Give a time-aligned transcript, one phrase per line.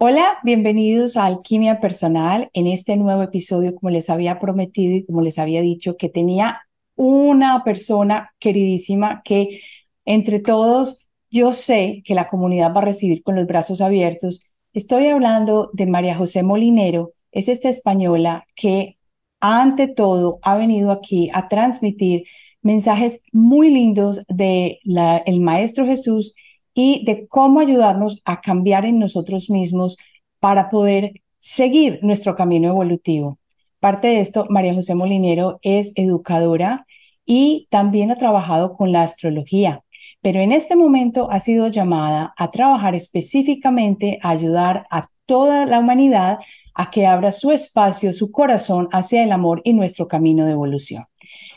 [0.00, 2.50] Hola, bienvenidos a Alquimia Personal.
[2.52, 6.60] En este nuevo episodio, como les había prometido y como les había dicho, que tenía
[6.94, 9.60] una persona queridísima que
[10.04, 14.46] entre todos yo sé que la comunidad va a recibir con los brazos abiertos.
[14.72, 17.14] Estoy hablando de María José Molinero.
[17.32, 18.98] Es esta española que
[19.40, 22.22] ante todo ha venido aquí a transmitir
[22.62, 24.78] mensajes muy lindos de
[25.26, 26.36] el Maestro Jesús
[26.80, 29.96] y de cómo ayudarnos a cambiar en nosotros mismos
[30.38, 33.40] para poder seguir nuestro camino evolutivo.
[33.80, 36.86] Parte de esto, María José Molinero es educadora
[37.26, 39.82] y también ha trabajado con la astrología,
[40.22, 45.80] pero en este momento ha sido llamada a trabajar específicamente a ayudar a toda la
[45.80, 46.38] humanidad
[46.74, 51.06] a que abra su espacio, su corazón hacia el amor y nuestro camino de evolución.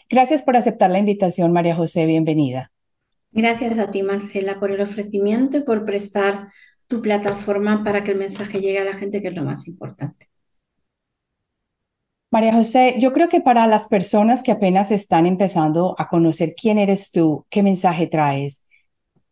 [0.10, 2.72] Gracias por aceptar la invitación, María José, bienvenida.
[3.32, 6.48] Gracias a ti, Marcela, por el ofrecimiento y por prestar
[6.88, 10.28] tu plataforma para que el mensaje llegue a la gente, que es lo más importante.
[12.30, 16.78] María José, yo creo que para las personas que apenas están empezando a conocer quién
[16.78, 18.70] eres tú, qué mensaje traes,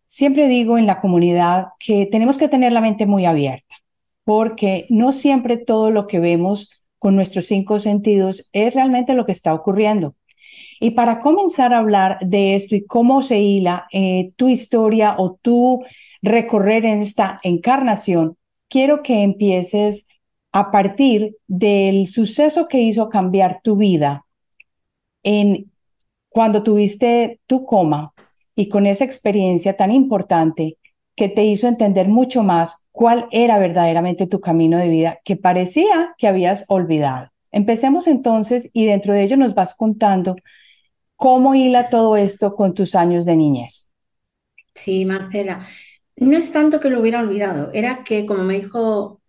[0.05, 3.75] siempre digo en la comunidad que tenemos que tener la mente muy abierta,
[4.23, 9.31] porque no siempre todo lo que vemos con nuestros cinco sentidos es realmente lo que
[9.31, 10.15] está ocurriendo.
[10.79, 15.37] Y para comenzar a hablar de esto y cómo se hila eh, tu historia o
[15.41, 15.83] tu
[16.21, 18.37] recorrer en esta encarnación,
[18.69, 20.07] quiero que empieces
[20.51, 24.25] a partir del suceso que hizo cambiar tu vida
[25.23, 25.71] en
[26.29, 28.13] cuando tuviste tu coma
[28.55, 30.77] y con esa experiencia tan importante
[31.15, 36.15] que te hizo entender mucho más cuál era verdaderamente tu camino de vida que parecía
[36.17, 37.29] que habías olvidado.
[37.51, 40.35] Empecemos entonces y dentro de ello nos vas contando
[41.19, 43.91] ¿Cómo hila todo esto con tus años de niñez?
[44.75, 45.67] Sí, Marcela,
[46.17, 49.21] no es tanto que lo hubiera olvidado, era que, como me dijo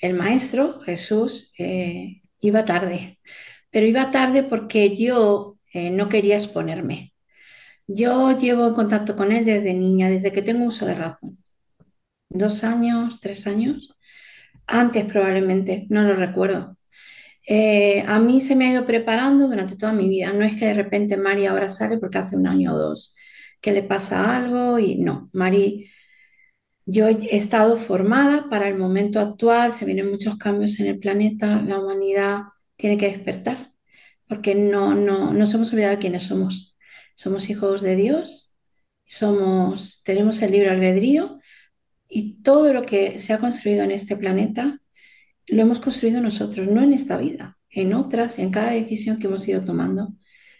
[0.00, 3.20] el maestro Jesús, eh, iba tarde,
[3.70, 7.14] pero iba tarde porque yo eh, no quería exponerme.
[7.88, 11.38] Yo llevo en contacto con él desde niña, desde que tengo uso de razón.
[12.30, 13.96] Dos años, tres años,
[14.66, 16.75] antes probablemente, no lo recuerdo.
[17.46, 20.32] Eh, a mí se me ha ido preparando durante toda mi vida.
[20.32, 23.14] No es que de repente Mari ahora sale porque hace un año o dos
[23.60, 25.90] que le pasa algo y no, Mari,
[26.86, 31.62] yo he estado formada para el momento actual, se vienen muchos cambios en el planeta,
[31.62, 32.42] la humanidad
[32.76, 33.72] tiene que despertar
[34.28, 36.76] porque no, no nos hemos olvidado quiénes somos.
[37.14, 38.56] Somos hijos de Dios,
[39.04, 41.40] somos, tenemos el libre albedrío
[42.08, 44.80] y todo lo que se ha construido en este planeta
[45.48, 49.46] lo hemos construido nosotros, no en esta vida, en otras, en cada decisión que hemos
[49.48, 50.14] ido tomando.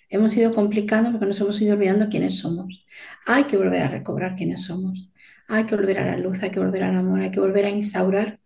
[0.08, 2.86] Hemos ido complicando porque nos hemos ido olvidando quiénes somos.
[3.26, 5.12] Hay que volver a recobrar quiénes somos.
[5.48, 7.70] Hay que volver a la luz, hay que volver al amor, hay que volver a
[7.70, 8.40] instaurar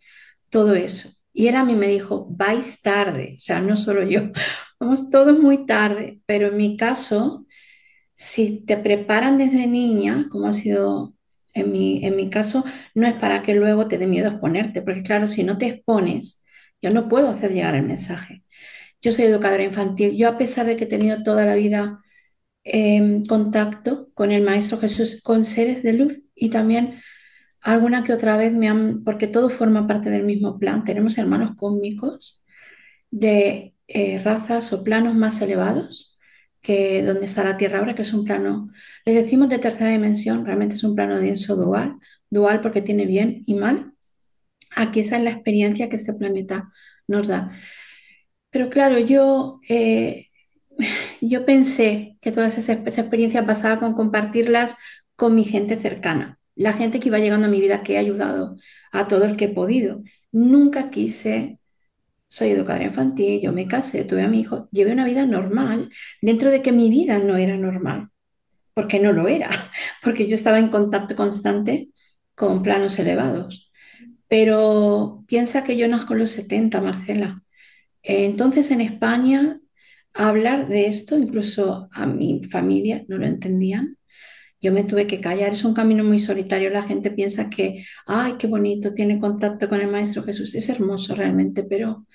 [0.49, 1.11] todo eso.
[1.33, 4.31] Y él a mí me dijo, vais tarde, o sea, no solo yo,
[4.81, 7.47] vamos todos muy tarde, pero en mi caso,
[8.15, 11.15] si te preparan desde niña, como ha sido
[11.55, 15.03] en mi, en mi caso, no es para que luego te dé miedo exponerte, porque
[15.03, 16.44] claro, si no te expones,
[16.83, 18.44] yo no puedo hacer llegar el mensaje.
[19.03, 20.16] Yo soy educadora infantil.
[20.16, 22.00] Yo, a pesar de que he tenido toda la vida
[22.65, 27.00] eh, contacto con el Maestro Jesús, con seres de luz y también
[27.62, 30.84] alguna que otra vez me han, porque todo forma parte del mismo plan.
[30.84, 32.44] Tenemos hermanos cósmicos
[33.11, 36.09] de eh, razas o planos más elevados
[36.62, 38.71] que donde está la Tierra ahora, que es un plano,
[39.04, 41.97] le decimos de tercera dimensión, realmente es un plano denso dual,
[42.31, 43.93] dual porque tiene bien y mal.
[44.76, 46.69] Aquí esa es la experiencia que este planeta
[47.09, 47.53] nos da.
[48.50, 50.28] Pero claro, yo, eh,
[51.20, 54.76] yo pensé que todas esas, esas experiencias pasaba con compartirlas
[55.16, 58.56] con mi gente cercana, la gente que iba llegando a mi vida, que he ayudado
[58.93, 60.03] a todo el que he podido.
[60.32, 61.59] Nunca quise
[62.31, 65.91] soy educadora infantil, yo me casé, tuve a mi hijo, llevé una vida normal,
[66.23, 68.11] dentro de que mi vida no era normal,
[68.75, 69.51] porque no lo era,
[70.03, 71.91] porque yo estaba en contacto constante
[72.35, 73.73] con planos elevados.
[74.29, 77.43] Pero piensa que yo nazco en los 70, Marcela.
[78.03, 79.61] Entonces en España
[80.15, 83.99] hablar de esto, incluso a mi familia no lo entendían.
[84.61, 86.71] Yo me tuve que callar, es un camino muy solitario.
[86.71, 90.55] La gente piensa que, ay, qué bonito, tiene contacto con el Maestro Jesús.
[90.55, 92.07] Es hermoso realmente, pero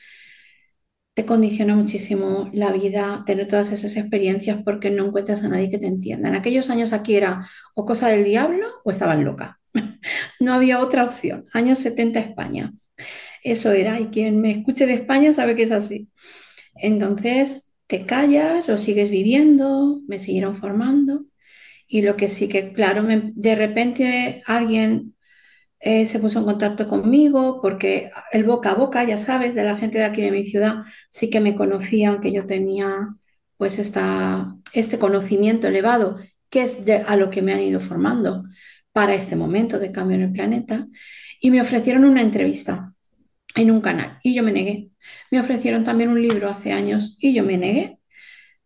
[1.13, 5.77] te condiciona muchísimo la vida tener todas esas experiencias porque no encuentras a nadie que
[5.77, 6.29] te entienda.
[6.29, 9.59] En aquellos años aquí era o cosa del diablo o estaban loca.
[10.39, 11.45] no había otra opción.
[11.53, 12.73] Años 70 España.
[13.43, 16.09] Eso era, y quien me escuche de España sabe que es así.
[16.75, 21.25] Entonces, te callas, lo sigues viviendo, me siguieron formando
[21.87, 25.15] y lo que sí que, claro, de repente alguien
[25.79, 29.75] eh, se puso en contacto conmigo porque el boca a boca, ya sabes, de la
[29.75, 33.15] gente de aquí de mi ciudad, sí que me conocían que yo tenía
[33.57, 36.17] pues esta, este conocimiento elevado,
[36.49, 38.43] que es de, a lo que me han ido formando
[38.91, 40.87] para este momento de cambio en el planeta,
[41.41, 42.93] y me ofrecieron una entrevista
[43.55, 44.89] en un canal y yo me negué.
[45.31, 47.99] Me ofrecieron también un libro hace años y yo me negué.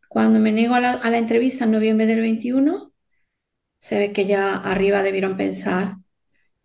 [0.07, 2.93] Cuando me la, a la entrevista en noviembre del 21,
[3.79, 5.95] se ve que ya arriba debieron pensar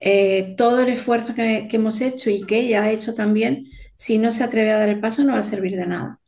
[0.00, 3.66] eh, todo el esfuerzo que, hemos hecho y que ella ha hecho también,
[3.96, 6.20] si no se atreve a dar el paso, no va a servir de nada.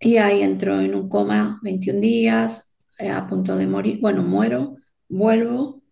[0.00, 4.00] Y ahí entró en un coma 21 días, eh, a punto de morir.
[4.00, 4.76] Bueno, muero,
[5.08, 5.82] vuelvo,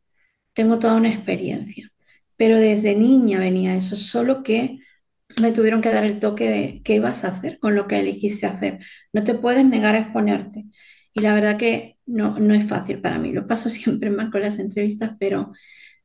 [0.55, 1.91] tengo toda una experiencia.
[2.37, 4.79] Pero desde niña venía eso, solo que
[5.41, 8.47] me tuvieron que dar el toque de qué ibas a hacer con lo que elegiste
[8.47, 8.81] hacer.
[9.13, 10.67] No te puedes negar a exponerte.
[11.15, 13.33] Y la verdad que no, no es fácil para mí.
[13.33, 15.53] Lo paso siempre mal con las entrevistas, pero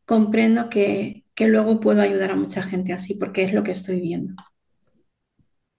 [0.05, 4.01] comprendo que, que luego puedo ayudar a mucha gente así, porque es lo que estoy
[4.01, 4.35] viendo.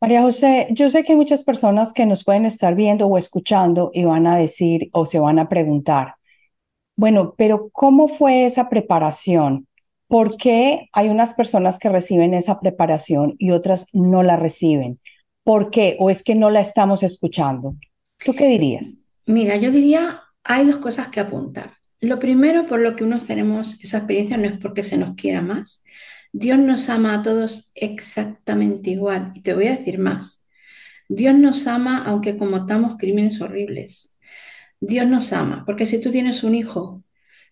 [0.01, 3.91] María José, yo sé que hay muchas personas que nos pueden estar viendo o escuchando
[3.93, 6.15] y van a decir o se van a preguntar,
[6.97, 9.67] bueno, pero ¿cómo fue esa preparación?
[10.09, 15.01] ¿Por qué hay unas personas que reciben esa preparación y otras no la reciben?
[15.45, 15.97] ¿Por qué?
[16.01, 17.77] ¿O es que no la estamos escuchando?
[18.25, 18.99] ¿Tú qué dirías?
[19.29, 21.75] Mira, yo diría, hay dos cosas que apuntar.
[22.01, 25.43] Lo primero, por lo que unos tenemos esa experiencia, no es porque se nos quiera
[25.43, 25.85] más.
[26.33, 29.33] Dios nos ama a todos exactamente igual.
[29.35, 30.47] Y te voy a decir más.
[31.09, 34.17] Dios nos ama aunque cometamos crímenes horribles.
[34.81, 37.05] Dios nos ama, porque si tú tienes un hijo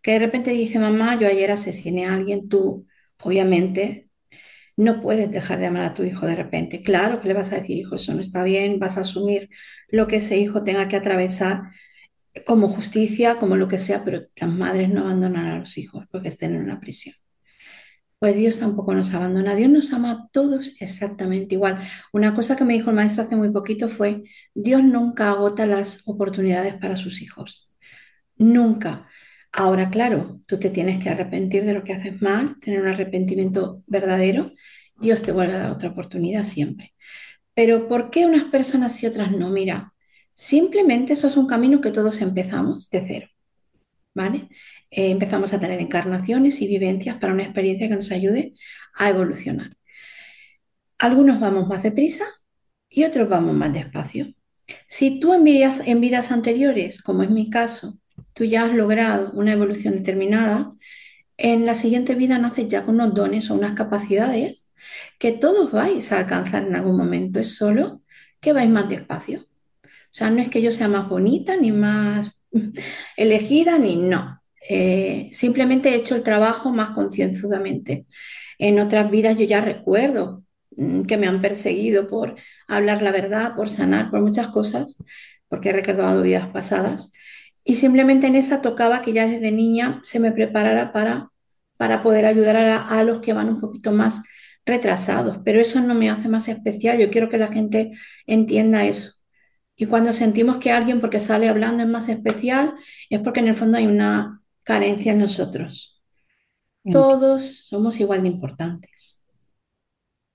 [0.02, 2.86] que de repente dice, mamá, yo ayer asesiné a alguien, tú
[3.22, 4.05] obviamente
[4.76, 6.82] no puedes dejar de amar a tu hijo de repente.
[6.82, 9.50] Claro que le vas a decir, hijo, eso no está bien, vas a asumir
[9.88, 11.62] lo que ese hijo tenga que atravesar
[12.46, 16.28] como justicia, como lo que sea, pero las madres no abandonan a los hijos porque
[16.28, 17.14] estén en una prisión.
[18.18, 19.54] Pues Dios tampoco nos abandona.
[19.54, 21.80] Dios nos ama a todos exactamente igual.
[22.12, 24.22] Una cosa que me dijo el maestro hace muy poquito fue,
[24.54, 27.74] Dios nunca agota las oportunidades para sus hijos.
[28.36, 29.06] Nunca.
[29.58, 33.82] Ahora, claro, tú te tienes que arrepentir de lo que haces mal, tener un arrepentimiento
[33.86, 34.52] verdadero.
[35.00, 36.92] Dios te vuelve a dar otra oportunidad siempre.
[37.54, 39.48] Pero ¿por qué unas personas y otras no?
[39.48, 39.94] Mira,
[40.34, 43.28] simplemente eso es un camino que todos empezamos de cero.
[44.12, 44.50] ¿Vale?
[44.90, 48.52] Eh, empezamos a tener encarnaciones y vivencias para una experiencia que nos ayude
[48.94, 49.74] a evolucionar.
[50.98, 52.26] Algunos vamos más deprisa
[52.90, 54.34] y otros vamos más despacio.
[54.86, 57.98] Si tú en vidas, en vidas anteriores, como es mi caso,
[58.36, 60.74] tú ya has logrado una evolución determinada,
[61.38, 64.70] en la siguiente vida naces ya con unos dones o unas capacidades
[65.18, 68.02] que todos vais a alcanzar en algún momento, es solo
[68.40, 69.46] que vais más despacio.
[69.84, 72.38] O sea, no es que yo sea más bonita, ni más
[73.16, 74.42] elegida, ni no.
[74.68, 78.06] Eh, simplemente he hecho el trabajo más concienzudamente.
[78.58, 80.44] En otras vidas yo ya recuerdo
[80.76, 82.36] mm, que me han perseguido por
[82.68, 85.02] hablar la verdad, por sanar, por muchas cosas,
[85.48, 87.12] porque he recordado vidas pasadas.
[87.68, 91.32] Y simplemente en esa tocaba que ya desde niña se me preparara para,
[91.76, 94.22] para poder ayudar a, a los que van un poquito más
[94.64, 95.40] retrasados.
[95.44, 96.96] Pero eso no me hace más especial.
[96.96, 97.90] Yo quiero que la gente
[98.24, 99.24] entienda eso.
[99.74, 102.74] Y cuando sentimos que alguien porque sale hablando es más especial,
[103.10, 106.04] es porque en el fondo hay una carencia en nosotros.
[106.88, 109.24] Todos somos igual de importantes.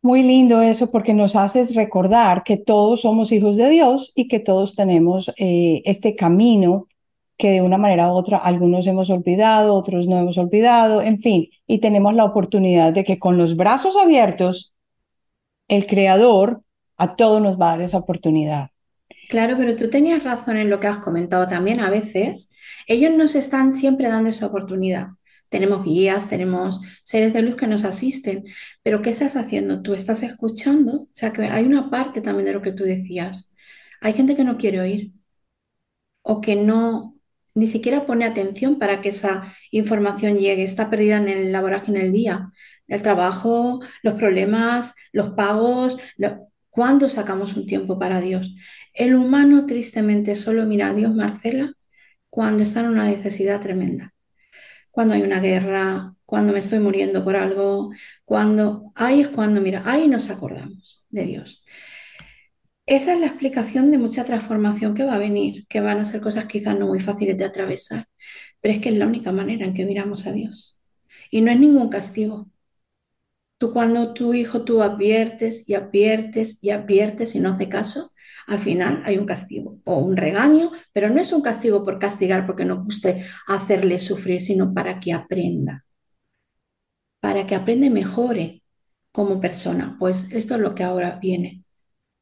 [0.01, 4.39] Muy lindo eso porque nos haces recordar que todos somos hijos de Dios y que
[4.39, 6.89] todos tenemos eh, este camino
[7.41, 11.49] que de una manera u otra algunos hemos olvidado, otros no hemos olvidado, en fin,
[11.65, 14.75] y tenemos la oportunidad de que con los brazos abiertos,
[15.67, 16.61] el Creador
[16.97, 18.69] a todos nos va a dar esa oportunidad.
[19.27, 21.79] Claro, pero tú tenías razón en lo que has comentado también.
[21.79, 22.53] A veces
[22.85, 25.07] ellos nos están siempre dando esa oportunidad.
[25.49, 28.43] Tenemos guías, tenemos seres de luz que nos asisten,
[28.83, 29.81] pero ¿qué estás haciendo?
[29.81, 30.93] ¿Tú estás escuchando?
[30.93, 33.55] O sea, que hay una parte también de lo que tú decías.
[33.99, 35.11] Hay gente que no quiere oír
[36.21, 37.10] o que no
[37.53, 41.97] ni siquiera pone atención para que esa información llegue, está perdida en el laboraje en
[41.97, 42.51] el día,
[42.87, 45.97] el trabajo, los problemas, los pagos.
[46.69, 48.55] ¿Cuándo sacamos un tiempo para Dios?
[48.93, 51.73] El humano tristemente solo mira a Dios, Marcela,
[52.29, 54.13] cuando está en una necesidad tremenda.
[54.89, 57.91] Cuando hay una guerra, cuando me estoy muriendo por algo,
[58.25, 61.65] cuando ahí es cuando, mira, ahí nos acordamos de Dios.
[62.85, 66.21] Esa es la explicación de mucha transformación que va a venir, que van a ser
[66.21, 68.07] cosas quizás no muy fáciles de atravesar,
[68.61, 70.79] pero es que es la única manera en que miramos a Dios.
[71.31, 72.49] Y no es ningún castigo.
[73.57, 78.11] Tú cuando tu hijo tú adviertes y adviertes y adviertes y no hace caso,
[78.47, 82.45] al final hay un castigo o un regaño, pero no es un castigo por castigar
[82.45, 85.85] porque no guste hacerle sufrir, sino para que aprenda.
[87.19, 88.63] para que aprenda y mejore
[89.11, 89.95] como persona.
[89.99, 91.60] Pues esto es lo que ahora viene,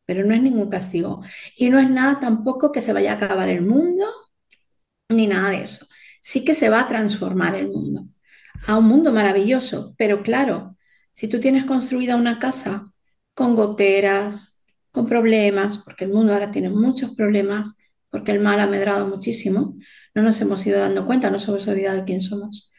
[0.10, 1.22] pero no es ningún castigo.
[1.56, 4.08] Y no es nada tampoco que se vaya a acabar el mundo,
[5.10, 5.86] ni nada de eso.
[6.20, 8.08] Sí que se va a transformar el mundo
[8.66, 10.76] a un mundo maravilloso, pero claro,
[11.14, 12.86] si tú tienes construida una casa
[13.36, 17.78] con goteras, con problemas, porque el mundo ahora tiene muchos problemas,
[18.10, 19.78] porque el mal ha medrado muchísimo,
[20.16, 22.72] no nos hemos ido dando cuenta, no hemos olvidado de quién somos.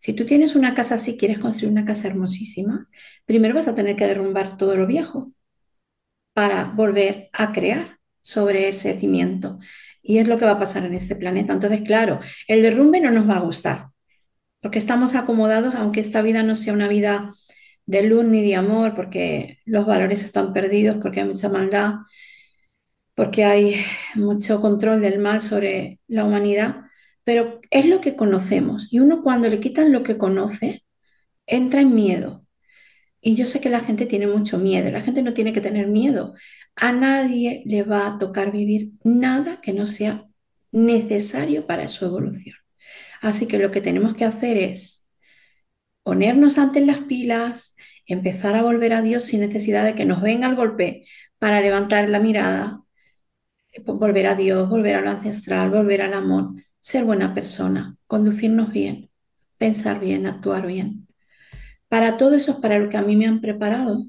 [0.00, 2.88] Si tú tienes una casa así, quieres construir una casa hermosísima,
[3.26, 5.34] primero vas a tener que derrumbar todo lo viejo
[6.38, 9.58] para volver a crear sobre ese cimiento.
[10.00, 11.52] Y es lo que va a pasar en este planeta.
[11.52, 13.88] Entonces, claro, el derrumbe no nos va a gustar,
[14.60, 17.34] porque estamos acomodados, aunque esta vida no sea una vida
[17.86, 21.94] de luz ni de amor, porque los valores están perdidos, porque hay mucha maldad,
[23.16, 26.82] porque hay mucho control del mal sobre la humanidad,
[27.24, 28.92] pero es lo que conocemos.
[28.92, 30.84] Y uno cuando le quitan lo que conoce,
[31.46, 32.46] entra en miedo.
[33.20, 35.88] Y yo sé que la gente tiene mucho miedo, la gente no tiene que tener
[35.88, 36.34] miedo.
[36.76, 40.26] A nadie le va a tocar vivir nada que no sea
[40.72, 42.56] necesario para su evolución.
[43.22, 45.06] Así que lo que tenemos que hacer es
[46.02, 50.48] ponernos ante las pilas, empezar a volver a Dios sin necesidad de que nos venga
[50.48, 51.04] el golpe
[51.38, 52.82] para levantar la mirada,
[53.84, 59.10] volver a Dios, volver a lo ancestral, volver al amor, ser buena persona, conducirnos bien,
[59.58, 61.07] pensar bien, actuar bien.
[61.88, 64.06] Para todo eso es para lo que a mí me han preparado,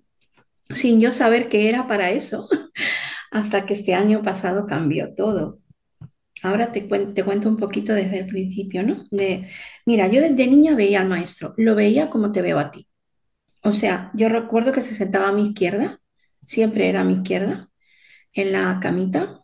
[0.70, 2.48] sin yo saber que era para eso,
[3.32, 5.60] hasta que este año pasado cambió todo.
[6.44, 9.06] Ahora te, te cuento un poquito desde el principio, ¿no?
[9.12, 9.48] De,
[9.86, 12.88] mira, yo desde niña veía al maestro, lo veía como te veo a ti.
[13.64, 16.00] O sea, yo recuerdo que se sentaba a mi izquierda,
[16.46, 17.70] siempre era a mi izquierda,
[18.34, 19.44] en la camita.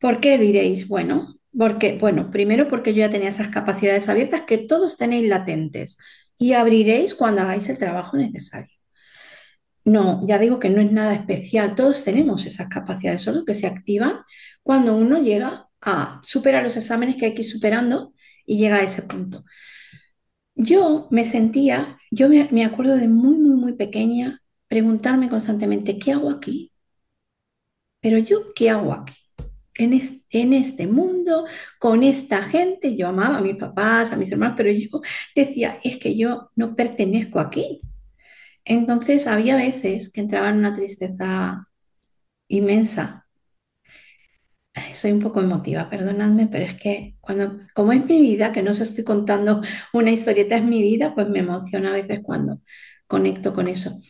[0.00, 0.88] ¿Por qué diréis?
[0.88, 5.98] Bueno, porque, bueno, primero porque yo ya tenía esas capacidades abiertas que todos tenéis latentes
[6.42, 8.74] y abriréis cuando hagáis el trabajo necesario.
[9.84, 13.66] No, ya digo que no es nada especial, todos tenemos esas capacidades, solo que se
[13.68, 14.14] activan
[14.62, 18.82] cuando uno llega a superar los exámenes que hay que ir superando y llega a
[18.82, 19.44] ese punto.
[20.54, 26.30] Yo me sentía, yo me, acuerdo de muy, muy, muy pequeña preguntarme constantemente, ¿qué hago
[26.30, 26.72] aquí?
[28.00, 29.14] Pero yo, ¿qué hago aquí?
[29.74, 29.98] En,
[30.30, 31.46] en este mundo,
[31.78, 35.00] con esta gente, yo amaba a mis papás, a mis hermanos, pero yo
[35.34, 37.80] decía, es que yo no pertenezco aquí.
[38.64, 41.68] Entonces había veces que entraba en una tristeza
[42.48, 43.22] inmensa
[44.94, 48.70] soy un poco emotiva, perdonadme, pero es que cuando, como es mi vida, que no
[48.70, 49.62] os estoy contando
[49.92, 52.60] una historieta, es mi vida, pues me emociona a veces cuando
[53.06, 54.00] conecto con eso.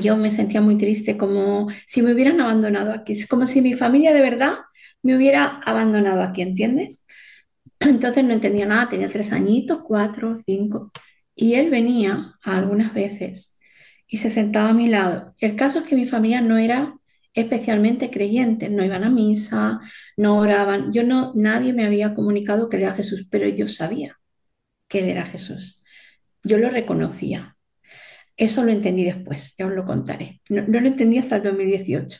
[0.00, 3.74] Yo me sentía muy triste, como si me hubieran abandonado aquí, es como si mi
[3.74, 4.54] familia de verdad
[5.02, 7.06] me hubiera abandonado aquí, ¿entiendes?
[7.80, 10.92] Entonces no entendía nada, tenía tres añitos, cuatro, cinco,
[11.34, 13.58] y él venía algunas veces
[14.06, 15.34] y se sentaba a mi lado.
[15.38, 16.96] El caso es que mi familia no era
[17.34, 19.80] especialmente creyentes, no iban a misa,
[20.16, 20.92] no oraban.
[20.92, 24.18] Yo no, nadie me había comunicado que era Jesús, pero yo sabía
[24.88, 25.82] que él era Jesús.
[26.44, 27.56] Yo lo reconocía.
[28.36, 30.40] Eso lo entendí después, ya os lo contaré.
[30.48, 32.18] No, lo entendí hasta el 2018.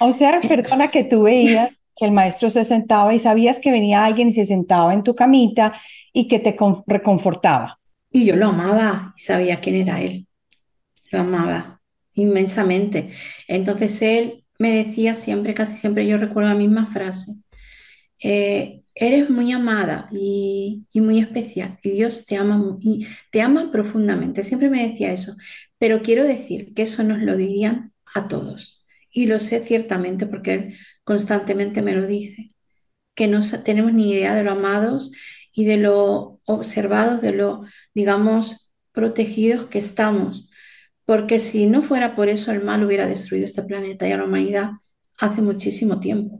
[0.00, 4.06] O sea, perdona que tú veías que el maestro se sentaba y sabías que venía
[4.06, 5.74] alguien y se sentaba en tu camita
[6.14, 7.78] y que te reconfortaba.
[8.10, 10.26] Y yo lo amaba y sabía quién era él.
[11.10, 11.82] Lo amaba
[12.14, 13.10] inmensamente.
[13.46, 17.34] Entonces él me decía siempre, casi siempre yo recuerdo la misma frase,
[18.22, 24.42] eh, eres muy amada y, muy especial y Dios te ama, y te ama profundamente,
[24.42, 25.34] siempre me decía eso,
[25.78, 30.54] pero quiero decir que eso nos lo dirían a todos y lo sé ciertamente porque
[30.54, 30.76] Él
[31.10, 32.52] constantemente me lo dice,
[33.16, 35.10] que no tenemos ni idea de lo amados
[35.52, 37.64] y de lo observados, de lo,
[37.94, 40.50] digamos, protegidos que estamos
[41.10, 44.26] porque si no fuera por eso el mal hubiera destruido este planeta y a la
[44.26, 44.70] humanidad
[45.18, 46.38] hace muchísimo tiempo.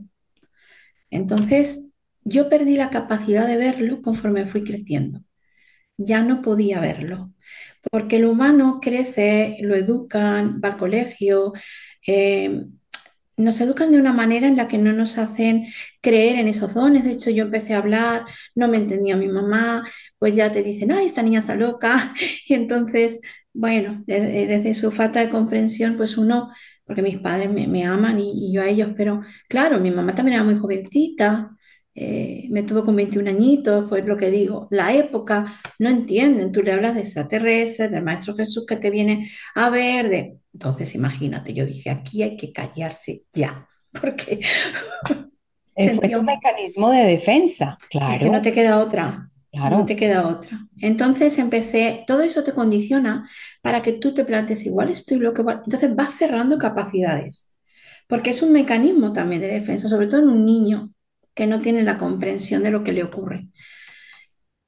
[1.09, 1.91] Entonces,
[2.23, 5.25] yo perdí la capacidad de verlo conforme fui creciendo.
[5.97, 7.33] Ya no podía verlo,
[7.91, 11.51] porque el humano crece, lo educan, va al colegio,
[12.07, 12.61] eh,
[13.41, 15.67] nos educan de una manera en la que no nos hacen
[16.01, 17.03] creer en esos dones.
[17.03, 18.23] De hecho, yo empecé a hablar,
[18.55, 19.87] no me entendía mi mamá,
[20.19, 22.13] pues ya te dicen, ay, esta niña está loca.
[22.47, 23.21] Y entonces
[23.53, 26.51] bueno, desde, su falta de comprensión, pues uno,
[26.85, 30.43] porque mis padres me, aman y, yo a ellos, pero claro, mi mamá también era
[30.45, 31.51] muy jovencita,
[31.93, 36.63] eh, me tuvo con 21 añitos, pues lo que digo, la época, no entienden, tú
[36.63, 40.37] le hablas de extraterrestres, del Maestro Jesús que te viene a ver, de...
[40.53, 43.67] entonces imagínate, yo dije, aquí hay que callarse ya,
[44.01, 44.41] porque...
[45.73, 48.13] Es un mecanismo de defensa, claro.
[48.13, 49.31] Es que no te queda otra.
[49.53, 50.67] no te queda otra.
[50.79, 53.27] Entonces empecé, todo eso te condiciona
[53.61, 57.53] para que tú te plantes igual estoy lo que Entonces vas cerrando capacidades,
[58.07, 60.91] porque es un mecanismo también de defensa, sobre todo en un niño
[61.33, 63.47] que no tiene la comprensión de lo que le ocurre.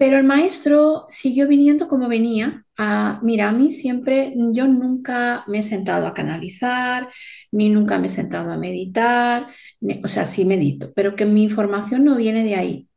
[0.03, 2.65] Pero el maestro siguió viniendo como venía.
[2.77, 7.07] A, mira, a mí siempre, yo nunca me he sentado a canalizar,
[7.53, 9.47] ni nunca me he sentado a meditar,
[9.79, 12.89] ni- o sea, sí medito, pero que mi información no viene de ahí.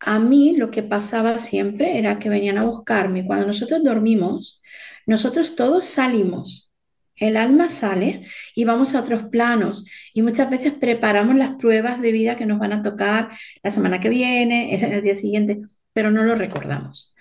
[0.00, 3.26] A mí lo que pasaba siempre era que venían a buscarme.
[3.26, 4.62] Cuando nosotros dormimos,
[5.06, 6.72] nosotros todos salimos.
[7.16, 12.12] El alma sale y vamos a otros planos y muchas veces preparamos las pruebas de
[12.12, 13.30] vida que nos van a tocar
[13.62, 15.60] la semana que viene, el, el día siguiente,
[15.94, 17.14] pero no lo recordamos.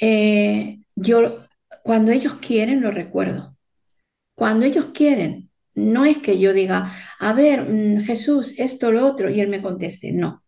[0.00, 1.46] Eh, yo,
[1.82, 3.56] cuando ellos quieren, lo recuerdo.
[4.36, 9.30] Cuando ellos quieren, no es que yo diga, a ver, mm, Jesús, esto, lo otro,
[9.30, 10.42] y él me conteste, no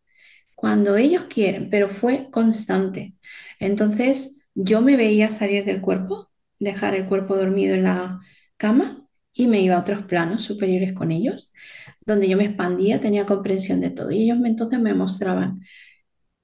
[0.65, 3.15] cuando ellos quieren, pero fue constante.
[3.61, 8.21] Entonces yo me veía salir del cuerpo, dejar el cuerpo dormido en la
[8.57, 11.53] cama y me iba a otros planos superiores con ellos,
[12.07, 14.11] donde yo me expandía, tenía comprensión de todo.
[14.11, 15.61] Y ellos entonces me mostraban,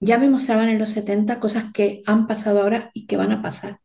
[0.01, 3.43] ya me mostraban en los 70 cosas que han pasado ahora y que van a
[3.43, 3.81] pasar.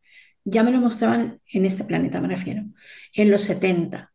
[0.45, 2.63] Ya me lo mostraban en este planeta, me refiero,
[3.13, 4.13] en los 70.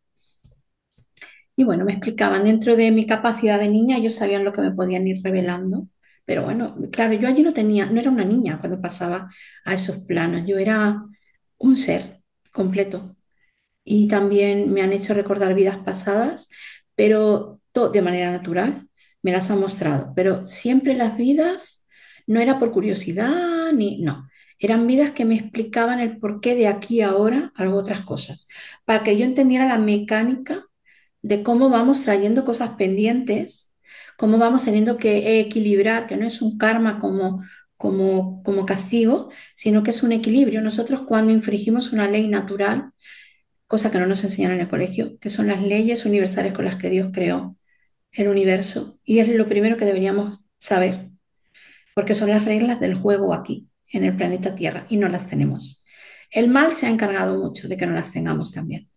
[1.56, 4.70] Y bueno, me explicaban dentro de mi capacidad de niña, ellos sabían lo que me
[4.72, 5.88] podían ir revelando.
[6.24, 9.28] Pero bueno, claro, yo allí no tenía, no era una niña cuando pasaba
[9.64, 11.02] a esos planos, yo era
[11.58, 12.02] un ser
[12.52, 13.16] completo.
[13.84, 16.48] Y también me han hecho recordar vidas pasadas,
[16.94, 18.88] pero todo de manera natural,
[19.22, 20.12] me las han mostrado.
[20.16, 21.79] Pero siempre las vidas
[22.30, 24.28] no era por curiosidad ni no.
[24.60, 28.46] Eran vidas que me explicaban el porqué de aquí ahora, algo otras cosas,
[28.84, 30.64] para que yo entendiera la mecánica
[31.22, 33.74] de cómo vamos trayendo cosas pendientes,
[34.16, 37.42] cómo vamos teniendo que equilibrar, que no es un karma como,
[37.76, 40.62] como, como castigo, sino que es un equilibrio.
[40.62, 42.92] Nosotros cuando infringimos una ley natural,
[43.66, 46.76] cosa que no nos enseñaron en el colegio, que son las leyes universales con las
[46.76, 47.56] que Dios creó
[48.12, 51.09] el universo, y es lo primero que deberíamos saber,
[52.00, 55.84] porque son las reglas del juego aquí, en el planeta Tierra, y no las tenemos.
[56.30, 58.88] El mal se ha encargado mucho de que no las tengamos también.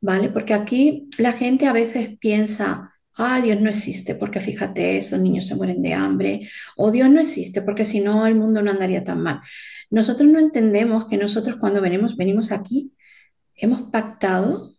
[0.00, 0.30] ¿vale?
[0.30, 5.44] Porque aquí la gente a veces piensa, ah, Dios no existe, porque fíjate, esos niños
[5.46, 9.04] se mueren de hambre, o Dios no existe, porque si no el mundo no andaría
[9.04, 9.42] tan mal.
[9.90, 12.94] Nosotros no entendemos que nosotros cuando venimos, venimos aquí,
[13.54, 14.74] hemos pactado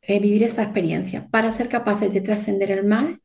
[0.00, 3.21] eh, vivir esta experiencia para ser capaces de trascender el mal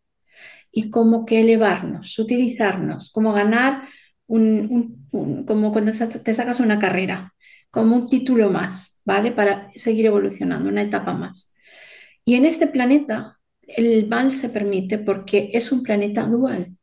[0.77, 3.89] y como que elevarnos, utilizarnos, como ganar
[4.27, 5.07] un,
[5.47, 7.33] como cuando te sacas una carrera,
[7.71, 9.31] como un título más, ¿vale?
[9.31, 11.55] Para seguir evolucionando, una etapa más.
[12.23, 16.77] Y en este planeta el mal se permite porque es un planeta dual.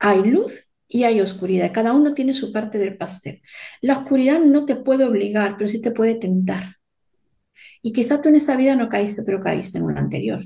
[0.00, 1.70] Hay luz y hay oscuridad.
[1.72, 3.42] Cada uno tiene su parte del pastel.
[3.80, 6.64] La oscuridad no te puede obligar, pero sí te puede tentar.
[7.80, 10.42] Y quizá tú en esta vida no caíste, pero caíste en una anterior.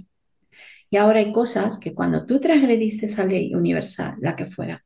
[0.93, 4.85] Y ahora hay cosas que cuando tú transgrediste esa ley universal, la que fuera,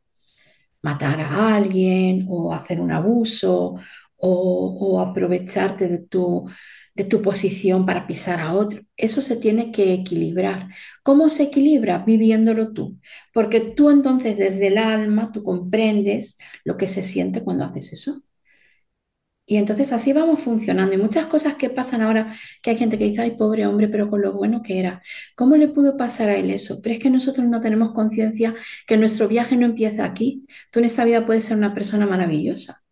[0.83, 3.77] matar a alguien o hacer un abuso
[4.17, 6.49] o, o aprovecharte de tu,
[6.95, 8.83] de tu posición para pisar a otro.
[8.97, 10.69] Eso se tiene que equilibrar.
[11.03, 11.99] ¿Cómo se equilibra?
[12.07, 12.99] Viviéndolo tú.
[13.35, 18.23] Porque tú entonces desde el alma, tú comprendes lo que se siente cuando haces eso.
[19.49, 20.95] Y entonces así vamos funcionando.
[20.95, 24.11] Y muchas cosas que pasan ahora, que hay gente que dice, ay, pobre hombre, pero
[24.11, 25.03] con lo bueno que era.
[25.37, 26.81] ¿Cómo le pudo pasar a él eso?
[26.83, 28.57] Pero es que nosotros no tenemos conciencia
[28.89, 30.47] que nuestro viaje no empieza aquí.
[30.73, 32.83] Tú en esta vida puedes ser una persona maravillosa,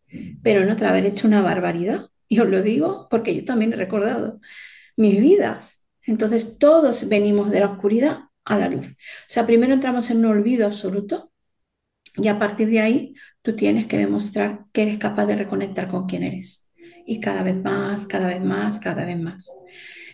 [0.42, 2.06] pero en otra haber hecho una barbaridad.
[2.28, 4.40] Y os lo digo porque yo también he recordado
[4.96, 5.86] mis vidas.
[6.02, 8.86] Entonces todos venimos de la oscuridad a la luz.
[8.86, 8.94] O
[9.28, 11.32] sea, primero entramos en un olvido absoluto
[12.16, 16.06] y a partir de ahí, tú tienes que demostrar que eres capaz de reconectar con
[16.06, 16.66] quién eres.
[17.06, 19.50] Y cada vez más, cada vez más, cada vez más.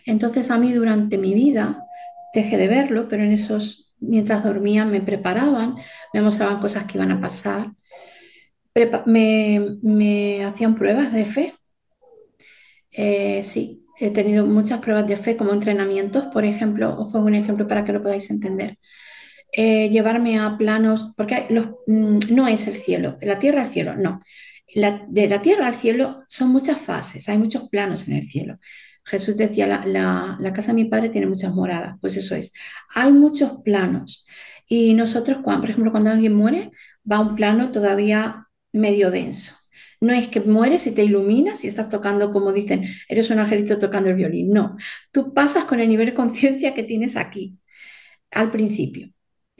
[0.05, 1.85] Entonces a mí durante mi vida
[2.33, 5.75] dejé de verlo, pero en esos, mientras dormía, me preparaban,
[6.13, 7.71] me mostraban cosas que iban a pasar,
[9.03, 11.53] me hacían pruebas de fe.
[12.91, 17.35] Eh, sí, he tenido muchas pruebas de fe como entrenamientos, por ejemplo, os pongo un
[17.35, 18.77] ejemplo para que lo podáis entender
[19.51, 21.47] eh, llevarme a planos, porque
[21.87, 24.21] mm, no es el cielo, la tierra al cielo, no.
[24.73, 28.57] De la tierra al cielo son muchas fases, hay muchos planos en el cielo.
[29.03, 32.53] Jesús decía, la casa de mi padre tiene muchas moradas, pues eso es.
[32.95, 34.25] Hay muchos planos.
[34.67, 36.71] Y nosotros, cuando, por ejemplo, cuando alguien muere,
[37.09, 39.55] va a un plano todavía medio denso.
[39.99, 43.77] No es que mueres y te iluminas y estás tocando, como dicen, eres un angelito
[43.79, 44.51] tocando el violín.
[44.51, 44.77] No,
[45.11, 47.57] tú pasas con el nivel de conciencia que tienes aquí
[48.31, 49.11] al principio.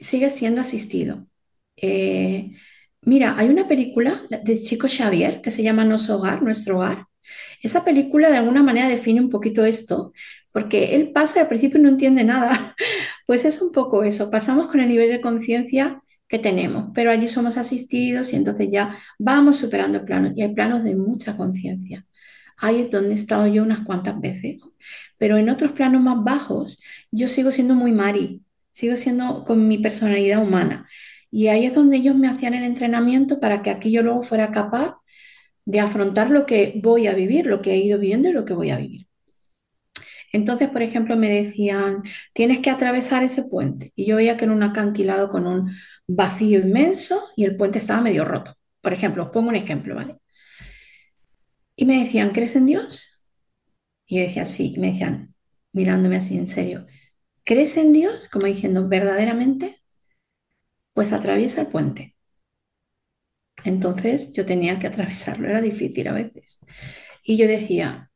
[0.02, 1.26] Sigue siendo asistido.
[1.76, 2.52] Eh,
[3.04, 7.06] Mira, hay una película de Chico Xavier que se llama Nuestro Hogar, Nuestro Hogar.
[7.62, 10.12] Esa película de alguna manera define un poquito esto,
[10.52, 12.76] porque él pasa y al principio no entiende nada.
[13.26, 17.28] Pues es un poco eso, pasamos con el nivel de conciencia que tenemos, pero allí
[17.28, 22.06] somos asistidos y entonces ya vamos superando planos y hay planos de mucha conciencia.
[22.58, 24.76] Ahí es donde he estado yo unas cuantas veces,
[25.18, 29.78] pero en otros planos más bajos yo sigo siendo muy Mari, sigo siendo con mi
[29.78, 30.88] personalidad humana.
[31.30, 34.50] Y ahí es donde ellos me hacían el entrenamiento para que aquí yo luego fuera
[34.52, 34.96] capaz
[35.64, 38.54] de afrontar lo que voy a vivir, lo que he ido viviendo y lo que
[38.54, 39.06] voy a vivir.
[40.32, 43.92] Entonces, por ejemplo, me decían, tienes que atravesar ese puente.
[43.94, 45.72] Y yo veía que era un acantilado con un
[46.06, 48.56] vacío inmenso y el puente estaba medio roto.
[48.80, 50.16] Por ejemplo, os pongo un ejemplo, ¿vale?
[51.76, 53.24] Y me decían, ¿crees en Dios?
[54.06, 54.74] Y yo decía, sí.
[54.76, 55.34] Y me decían,
[55.72, 56.86] mirándome así en serio,
[57.44, 58.28] ¿crees en Dios?
[58.28, 59.82] Como diciendo, ¿verdaderamente?
[60.94, 62.16] Pues atraviesa el puente.
[63.64, 66.58] Entonces yo tenía que atravesarlo, era difícil a veces.
[67.24, 68.10] Y yo decía,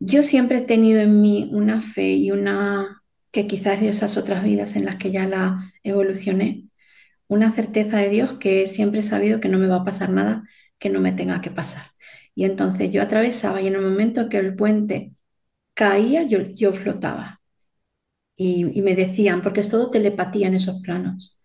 [0.00, 4.44] yo siempre he tenido en mí una fe y una, que quizás de esas otras
[4.44, 6.66] vidas en las que ya la evolucioné,
[7.28, 10.44] una certeza de Dios que siempre he sabido que no me va a pasar nada
[10.78, 11.86] que no me tenga que pasar.
[12.34, 15.14] Y entonces yo atravesaba y en el momento que el puente
[15.74, 17.42] caía, yo, yo flotaba.
[18.36, 21.38] Y, me decían, porque es todo telepatía en esos planos,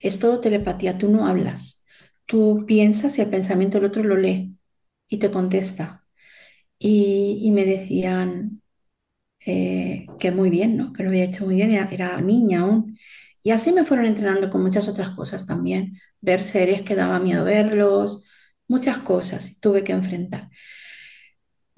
[0.00, 1.84] es todo telepatía, tú no hablas,
[2.26, 4.56] tú piensas y el pensamiento del otro lo lee
[5.08, 6.04] y te contesta.
[6.78, 8.62] Y, y me decían
[9.46, 10.92] eh, que muy bien, ¿no?
[10.92, 12.98] Que lo había hecho muy bien, era, era niña aún.
[13.42, 15.98] Y así me fueron entrenando con muchas otras cosas también.
[16.20, 18.24] Ver series que daba miedo verlos,
[18.68, 20.50] muchas cosas tuve que enfrentar.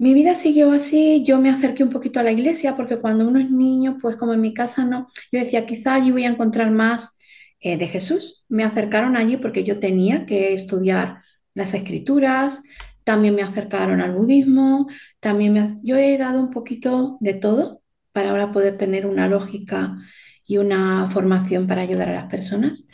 [0.03, 3.39] Mi vida siguió así, yo me acerqué un poquito a la iglesia porque cuando uno
[3.39, 6.71] es niño, pues como en mi casa no, yo decía, quizá allí voy a encontrar
[6.71, 7.17] más
[7.61, 8.43] eh, de Jesús.
[8.49, 11.21] Me acercaron allí porque yo tenía que estudiar
[11.53, 12.63] las escrituras,
[13.05, 14.89] también me acercaron al budismo,
[15.21, 19.97] también me, yo he dado un poquito de todo para ahora poder tener una lógica
[20.45, 22.87] y una formación para ayudar a las personas.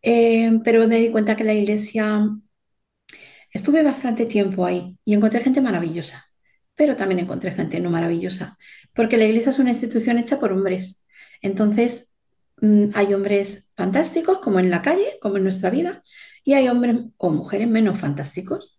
[0.00, 2.26] Eh, pero me di cuenta que la iglesia,
[3.52, 6.29] estuve bastante tiempo ahí y encontré gente maravillosa,
[6.80, 8.56] pero también encontré gente no maravillosa,
[8.94, 11.04] porque la iglesia es una institución hecha por hombres.
[11.42, 12.14] Entonces,
[12.62, 16.02] mm, hay hombres fantásticos, como en la calle, como en nuestra vida,
[16.42, 18.78] y hay hombres o mujeres menos fantásticos.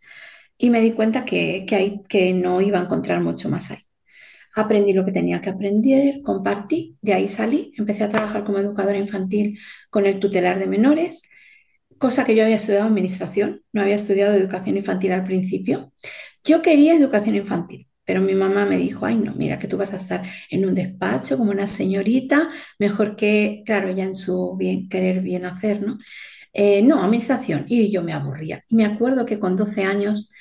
[0.57, 1.67] Y me di cuenta que,
[2.09, 3.83] que, no iba a encontrar mucho más ahí.
[4.55, 8.97] Aprendí lo que tenía que aprender, compartí, de ahí salí, empecé a trabajar como educadora
[8.97, 9.59] infantil
[9.91, 11.21] con el tutelar de menores,
[11.99, 15.93] cosa que yo había estudiado administración, no había estudiado educación infantil al principio.
[16.43, 19.93] Yo quería educación infantil, pero mi mamá me dijo, ay no, mira que tú vas
[19.93, 24.89] a estar en un despacho como una señorita, mejor que, claro, ya en su bien,
[24.89, 25.97] querer bien hacer, ¿no?
[26.53, 27.65] Eh, no, administración.
[27.67, 28.63] Y yo me aburría.
[28.69, 30.31] Y me acuerdo que con 12 años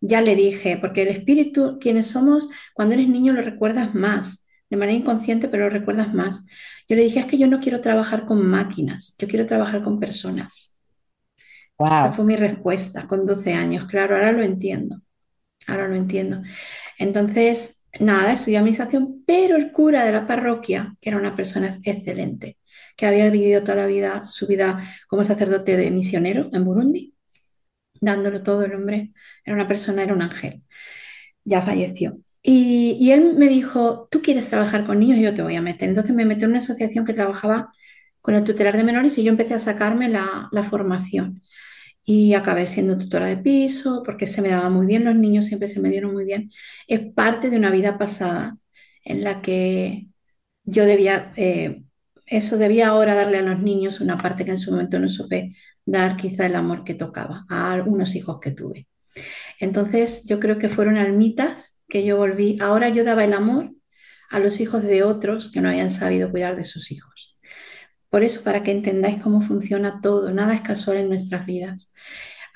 [0.00, 4.76] ya le dije, porque el espíritu, quienes somos, cuando eres niño lo recuerdas más, de
[4.76, 6.46] manera inconsciente, pero lo recuerdas más.
[6.88, 10.00] Yo le dije, es que yo no quiero trabajar con máquinas, yo quiero trabajar con
[10.00, 10.78] personas.
[11.88, 13.86] Esa fue mi respuesta con 12 años.
[13.86, 15.02] Claro, ahora lo entiendo.
[15.68, 16.42] Ahora lo entiendo.
[17.00, 22.58] Entonces, nada, estudié administración, pero el cura de la parroquia, que era una persona excelente,
[22.94, 27.14] que había vivido toda la vida, su vida como sacerdote de misionero en Burundi,
[28.00, 29.12] dándolo todo el hombre.
[29.44, 30.62] Era una persona, era un ángel.
[31.44, 32.18] Ya falleció.
[32.42, 35.88] Y, él me dijo, tú quieres trabajar con niños, yo te voy a meter.
[35.88, 37.72] Entonces me metió en una asociación que trabajaba
[38.20, 41.42] con el tutelar de menores y yo empecé a sacarme la formación.
[42.12, 45.68] Y acabé siendo tutora de piso porque se me daba muy bien, los niños siempre
[45.68, 46.50] se me dieron muy bien.
[46.88, 48.56] Es parte de una vida pasada
[49.04, 50.08] en la que
[50.64, 51.84] yo debía, eh,
[52.26, 55.54] eso debía ahora darle a los niños una parte que en su momento no supe
[55.84, 58.88] dar quizá el amor que tocaba a algunos hijos que tuve.
[59.60, 62.58] Entonces yo creo que fueron almitas que yo volví.
[62.60, 63.72] Ahora yo daba el amor
[64.30, 67.09] a los hijos de otros que no habían sabido cuidar de sus hijos.
[68.10, 71.92] Por eso, para que entendáis cómo funciona todo, nada es casual en nuestras vidas.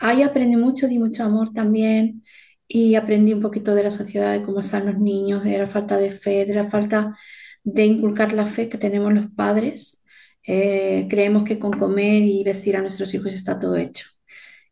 [0.00, 2.24] Ahí aprendí mucho, di mucho amor también
[2.68, 5.96] y aprendí un poquito de la sociedad, de cómo están los niños, de la falta
[5.98, 7.16] de fe, de la falta
[7.62, 10.04] de inculcar la fe que tenemos los padres
[10.46, 14.06] eh, creemos que con comer y vestir a nuestros hijos está todo hecho.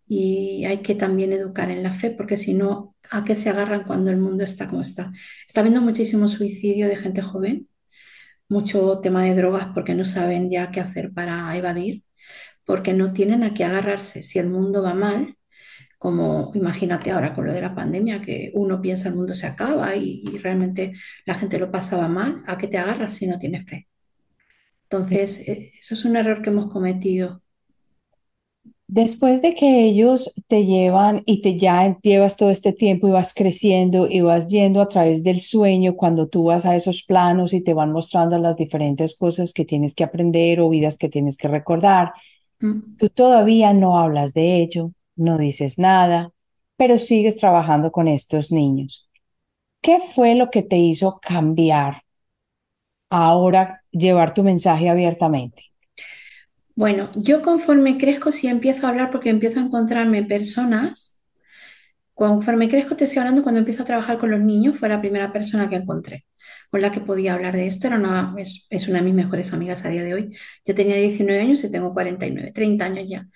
[0.07, 3.85] Y hay que también educar en la fe, porque si no, ¿a qué se agarran
[3.85, 5.13] cuando el mundo está como está?
[5.47, 7.69] Está habiendo muchísimo suicidio de gente joven,
[8.53, 12.05] mucho tema de drogas porque no saben ya qué hacer para evadir,
[12.65, 14.23] porque no tienen a qué agarrarse.
[14.23, 15.37] Si el mundo va mal,
[15.99, 19.97] como imagínate ahora con lo de la pandemia, que uno piensa el mundo se acaba
[19.97, 20.95] y, realmente
[21.27, 23.89] la gente lo pasaba mal, ¿a qué te agarras si no tienes fe?
[24.85, 27.42] Entonces, eh, eso es un error que hemos cometido.
[28.95, 33.33] Después de que ellos te llevan y te ya llevas todo este tiempo y vas
[33.33, 37.63] creciendo y vas yendo a través del sueño, cuando tú vas a esos planos y
[37.63, 41.49] te van mostrando las diferentes cosas que tienes que aprender o vidas que tienes que
[41.49, 42.13] recordar,
[42.63, 42.97] Mm.
[42.99, 46.33] tú todavía no hablas de ello, no dices nada,
[46.77, 49.09] pero sigues trabajando con estos niños.
[49.83, 52.03] ¿Qué fue lo que te hizo cambiar
[53.11, 55.72] ahora, llevar tu mensaje abiertamente?
[56.75, 61.21] Bueno, yo conforme crezco sí empiezo a hablar porque empiezo a encontrarme personas.
[62.15, 65.33] Conforme crezco te estoy hablando cuando empiezo a trabajar con los niños, fue la primera
[65.33, 66.27] persona que encontré
[66.71, 67.87] con la que podía hablar de esto.
[67.89, 67.99] Era
[68.71, 70.37] es una de mis mejores amigas a día de hoy.
[70.65, 73.29] Yo tenía 19 años y tengo 49, 30 años ya.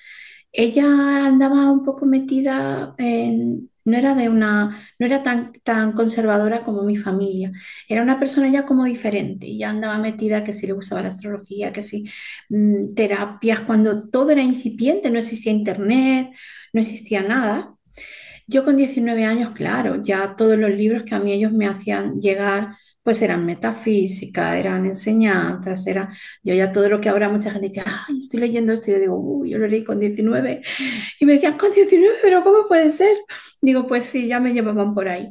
[0.52, 6.62] Ella andaba un poco metida en, no era de una, no era tan, tan conservadora
[6.64, 7.52] como mi familia,
[7.88, 11.72] era una persona ya como diferente, ya andaba metida que si le gustaba la astrología,
[11.72, 12.04] que si
[12.50, 16.30] mm, terapias, cuando todo era incipiente, no existía internet,
[16.72, 17.74] no existía nada.
[18.46, 22.20] Yo con 19 años, claro, ya todos los libros que a mí ellos me hacían
[22.20, 26.10] llegar, pues eran metafísica, eran enseñanzas, era
[26.42, 29.00] yo ya todo lo que ahora mucha gente dice, ay, estoy leyendo esto, y yo
[29.00, 30.60] digo, uy, yo lo leí con 19
[31.20, 33.16] y me decían, con 19, pero ¿cómo puede ser?
[33.62, 35.30] Digo, pues sí, ya me llevaban por ahí.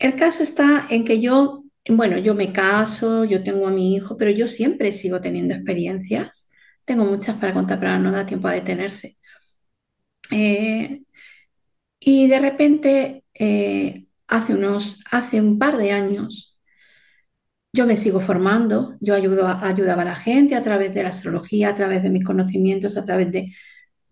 [0.00, 4.16] El caso está en que yo, bueno, yo me caso, yo tengo a mi hijo,
[4.16, 6.50] pero yo siempre sigo teniendo experiencias.
[6.84, 9.16] Tengo muchas para contar, pero no da tiempo a detenerse.
[10.32, 11.02] Eh,
[12.00, 16.55] y de repente, eh, hace unos, hace un par de años,
[17.76, 21.68] yo me sigo formando, yo a, ayudaba a la gente a través de la astrología,
[21.68, 23.52] a través de mis conocimientos, a través de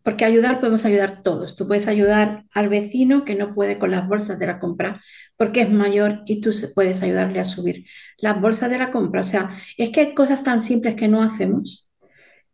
[0.03, 1.57] porque ayudar podemos ayudar todos.
[1.57, 5.01] Tú puedes ayudar al vecino que no puede con las bolsas de la compra
[5.39, 7.87] porque es mayor y tú puedes ayudarle a subir
[8.19, 9.23] las bolsas de la compra.
[9.23, 11.91] O sea, es que hay cosas tan simples que no hacemos.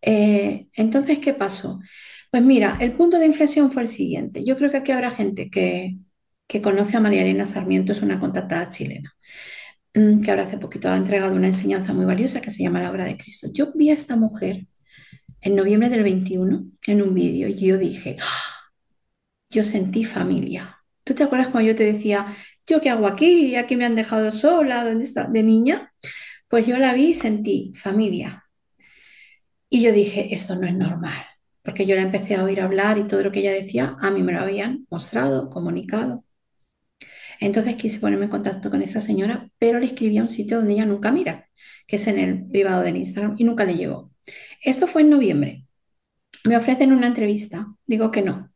[0.00, 1.80] Eh, entonces, ¿qué pasó?
[2.30, 4.44] Pues mira, el punto de inflexión fue el siguiente.
[4.44, 5.96] Yo creo que aquí habrá gente que,
[6.46, 9.12] que conoce a María Elena Sarmiento, es una contactada chilena,
[9.92, 13.04] que ahora hace poquito ha entregado una enseñanza muy valiosa que se llama la obra
[13.04, 13.48] de Cristo.
[13.52, 14.66] Yo vi a esta mujer
[15.40, 18.50] en noviembre del 21 en un vídeo y yo dije, ¡Ah!
[19.50, 20.78] yo sentí familia.
[21.04, 22.34] ¿Tú te acuerdas cuando yo te decía,
[22.66, 23.56] yo qué hago aquí?
[23.56, 25.26] Aquí me han dejado sola, ¿dónde está?
[25.26, 25.92] De niña.
[26.48, 28.44] Pues yo la vi y sentí familia.
[29.68, 31.22] Y yo dije, esto no es normal,
[31.62, 34.22] porque yo la empecé a oír hablar y todo lo que ella decía, a mí
[34.22, 36.24] me lo habían mostrado, comunicado.
[37.40, 40.74] Entonces quise ponerme en contacto con esa señora, pero le escribí a un sitio donde
[40.74, 41.48] ella nunca mira,
[41.86, 44.12] que es en el privado del Instagram, y nunca le llegó.
[44.62, 45.66] Esto fue en noviembre.
[46.44, 47.66] Me ofrecen una entrevista.
[47.86, 48.52] Digo que no.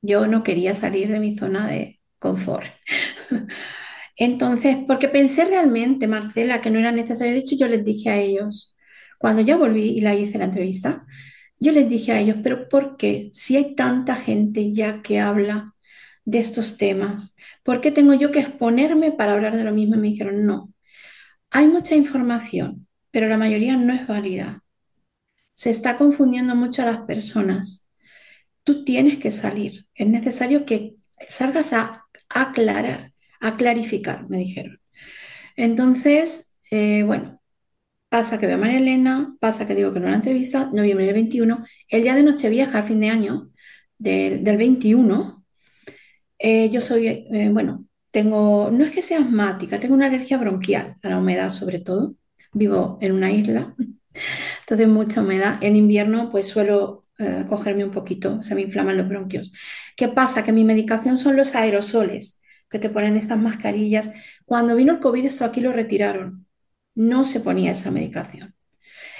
[0.00, 2.66] Yo no quería salir de mi zona de confort.
[4.16, 7.32] Entonces, porque pensé realmente, Marcela, que no era necesario.
[7.32, 8.76] De hecho, yo les dije a ellos,
[9.18, 11.04] cuando ya volví y la hice la entrevista,
[11.60, 13.30] yo les dije a ellos, pero ¿por qué?
[13.32, 15.74] Si hay tanta gente ya que habla
[16.24, 17.34] de estos temas,
[17.68, 19.96] ¿por qué tengo yo que exponerme para hablar de lo mismo?
[19.96, 20.72] Y me dijeron, no,
[21.50, 24.64] hay mucha información, pero la mayoría no es válida
[25.58, 27.90] se está confundiendo mucho a las personas.
[28.62, 29.88] Tú tienes que salir.
[29.92, 30.94] Es necesario que
[31.26, 34.80] salgas a aclarar, a clarificar, me dijeron.
[35.56, 37.42] Entonces, eh, bueno,
[38.08, 41.14] pasa que veo a María Elena, pasa que digo que no la entrevista, noviembre del
[41.16, 43.50] 21, el día de Nochevieja, fin de año
[43.98, 45.37] del, del 21,
[46.38, 50.96] eh, yo soy, eh, bueno, tengo, no es que sea asmática, tengo una alergia bronquial
[51.02, 52.14] a la humedad sobre todo.
[52.52, 53.74] Vivo en una isla
[54.60, 55.58] entonces, mucha humedad.
[55.62, 59.52] En invierno, pues suelo eh, cogerme un poquito, se me inflaman los bronquios.
[59.96, 60.44] ¿Qué pasa?
[60.44, 64.12] Que mi medicación son los aerosoles que te ponen estas mascarillas.
[64.44, 66.46] Cuando vino el COVID, esto aquí lo retiraron.
[66.94, 68.54] No se ponía esa medicación.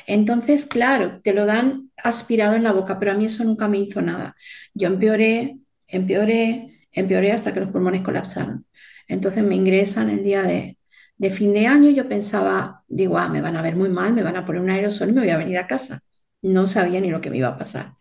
[0.06, 3.78] Entonces, claro, te lo dan aspirado en la boca, pero a mí eso nunca me
[3.78, 4.36] hizo nada.
[4.74, 8.66] Yo empeoré, empeoré, empeoré hasta que los pulmones colapsaron.
[9.06, 10.78] Entonces me ingresan el día de,
[11.18, 14.22] de fin de año yo pensaba, digo, ah, me van a ver muy mal, me
[14.22, 16.00] van a poner un aerosol y me voy a venir a casa.
[16.42, 17.94] No sabía ni lo que me iba a pasar.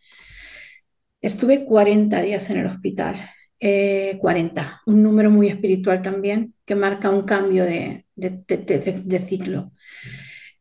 [1.19, 3.15] Estuve 40 días en el hospital,
[3.59, 9.71] 40, eh, un número muy espiritual también, que marca un cambio de, de, ciclo.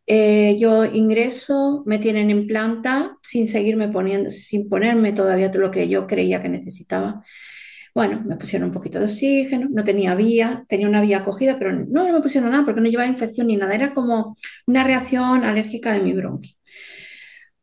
[0.07, 5.71] Eh, yo ingreso, me tienen en planta sin seguirme poniendo, sin ponerme todavía todo lo
[5.71, 7.23] que yo creía que necesitaba.
[7.97, 11.73] Bueno, me pusieron un poquito de oxígeno, no tenía vía, tenía una vía acogida, pero
[11.73, 15.45] no, no me pusieron nada porque no llevaba infección ni nada, era como una reacción
[15.45, 16.53] alérgica de mi bronquio.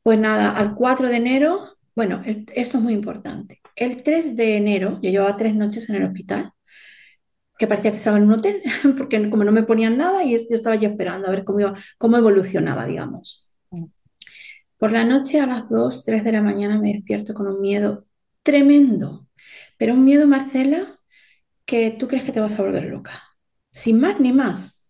[0.01, 3.61] Pues nada, al 4 de enero, bueno, esto es muy importante.
[3.75, 6.51] El 3 de enero, yo llevaba tres noches en el hospital,
[7.59, 8.63] que parecía que estaba en un hotel,
[8.97, 12.17] porque como no me ponían nada y yo estaba yo esperando a ver cómo, cómo
[12.17, 13.45] evolucionaba, digamos.
[14.79, 18.07] Por la noche a las 2, 3 de la mañana me despierto con un miedo
[18.41, 19.27] tremendo,
[19.83, 20.95] pero un miedo, Marcela,
[21.65, 23.21] que tú crees que te vas a volver loca,
[23.69, 24.87] sin más ni más.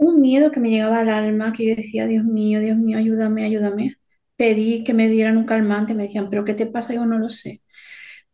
[0.00, 3.44] Un miedo que me llegaba al alma, que yo decía, Dios mío, Dios mío, ayúdame,
[3.44, 3.94] ayúdame.
[4.34, 6.94] Pedí que me dieran un calmante, me decían, ¿pero qué te pasa?
[6.94, 7.62] Yo no lo sé.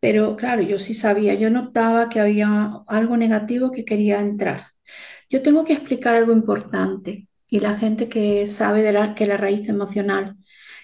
[0.01, 4.68] Pero claro, yo sí sabía, yo notaba que había algo negativo que quería entrar.
[5.31, 9.68] Yo tengo que explicar algo importante y la gente que sabe de que la raíz
[9.68, 10.37] emocional,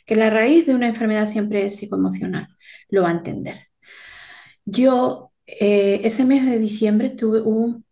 [0.06, 2.48] que la raíz de una enfermedad siempre es psicoemocional,
[2.90, 3.71] lo va a entender.
[4.64, 7.85] Yo eh, ese mes de diciembre tuve un,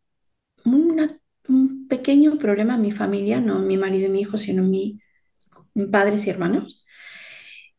[1.89, 5.01] pequeño problema en mi familia, no mi marido y mi hijo, sino mi,
[5.75, 6.85] mis padres y hermanos.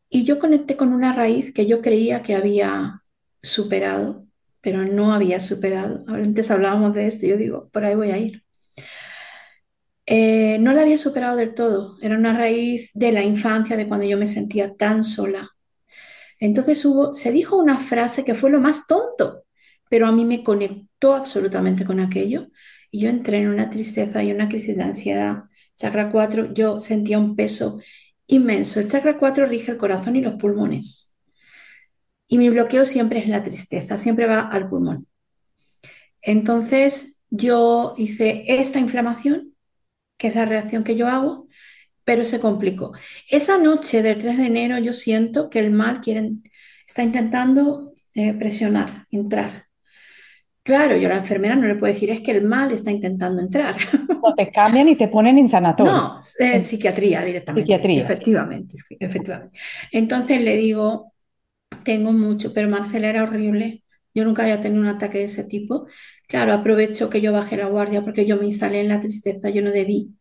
[0.08, 3.00] Y yo conecté con una raíz que yo creía que había
[3.42, 4.26] superado,
[4.60, 6.04] pero no había superado.
[6.08, 8.44] Antes hablábamos de esto, yo digo, por ahí voy a ir.
[10.06, 14.06] Eh, no la había superado del todo, era una raíz de la infancia, de cuando
[14.06, 15.48] yo me sentía tan sola.
[16.42, 19.44] Entonces hubo, se dijo una frase que fue lo más tonto,
[19.88, 22.48] pero a mí me conectó absolutamente con aquello
[22.90, 25.44] y yo entré en una tristeza y una crisis de ansiedad.
[25.76, 27.78] Chakra 4, yo sentía un peso
[28.26, 28.80] inmenso.
[28.80, 31.14] El chakra 4 rige el corazón y los pulmones.
[32.26, 35.06] Y mi bloqueo siempre es la tristeza, siempre va al pulmón.
[36.22, 39.54] Entonces yo hice esta inflamación,
[40.16, 41.46] que es la reacción que yo hago,
[42.04, 42.92] pero se complicó.
[43.28, 46.30] Esa noche del 3 de enero yo siento que el mal quiere,
[46.86, 49.66] está intentando eh, presionar, entrar.
[50.64, 53.42] Claro, yo a la enfermera no le puedo decir, es que el mal está intentando
[53.42, 53.74] entrar.
[54.22, 55.92] O te cambian y te ponen en sanatorio.
[55.92, 57.62] No, eh, psiquiatría directamente.
[57.62, 58.02] Psiquiatría.
[58.02, 59.58] Efectivamente, efectivamente.
[59.90, 61.12] Entonces le digo,
[61.84, 63.82] tengo mucho, pero Marcela era horrible.
[64.14, 65.86] Yo nunca había tenido un ataque de ese tipo.
[66.28, 69.62] Claro, aprovecho que yo bajé la guardia porque yo me instalé en la tristeza, yo
[69.62, 70.14] no debí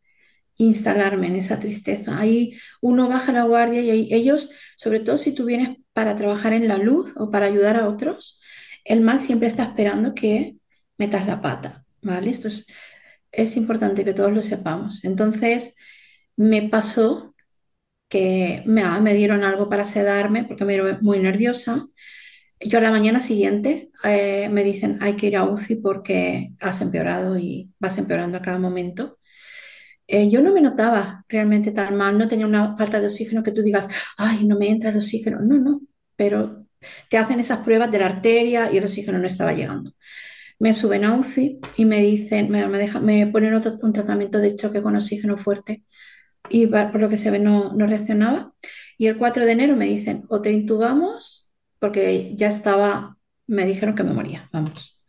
[0.65, 2.19] instalarme en esa tristeza.
[2.19, 6.67] Ahí uno baja la guardia y ellos, sobre todo si tú vienes para trabajar en
[6.67, 8.41] la luz o para ayudar a otros,
[8.85, 10.57] el mal siempre está esperando que
[10.97, 12.29] metas la pata, ¿vale?
[12.31, 12.67] Esto es,
[13.31, 15.03] es importante que todos lo sepamos.
[15.03, 15.77] Entonces,
[16.35, 17.35] me pasó
[18.11, 21.87] que me, ah, dieron algo para sedarme porque me era muy nerviosa.
[22.59, 26.81] Yo a la mañana siguiente eh, me dicen hay que ir a UCI porque has
[26.81, 29.17] empeorado y vas empeorando a cada momento.
[30.13, 33.53] Eh, yo no me notaba realmente tan mal, no tenía una falta de oxígeno que
[33.53, 35.39] tú digas, ay, no me entra el oxígeno.
[35.41, 35.81] No, no,
[36.17, 36.65] pero
[37.09, 39.93] te hacen esas pruebas de la arteria y el oxígeno no estaba llegando.
[40.59, 44.81] Me suben a UCI y me dicen, me, me ponen otro, un tratamiento de choque
[44.81, 45.83] con oxígeno fuerte
[46.49, 48.53] y por lo que se ve no, no reaccionaba.
[48.97, 53.95] Y el 4 de enero me dicen, o te intubamos, porque ya estaba, me dijeron
[53.95, 55.01] que me moría, vamos.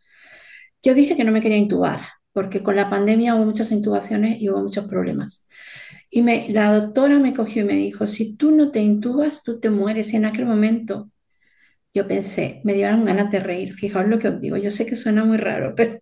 [0.83, 2.01] Yo dije que no me quería intubar,
[2.33, 5.47] porque con la pandemia hubo muchas intubaciones y hubo muchos problemas.
[6.09, 9.59] Y me, la doctora me cogió y me dijo, si tú no te intubas, tú
[9.59, 10.13] te mueres.
[10.13, 11.09] Y en aquel momento
[11.93, 13.73] yo pensé, me dieron ganas de reír.
[13.73, 15.99] Fijaos lo que os digo, yo sé que suena muy raro, pero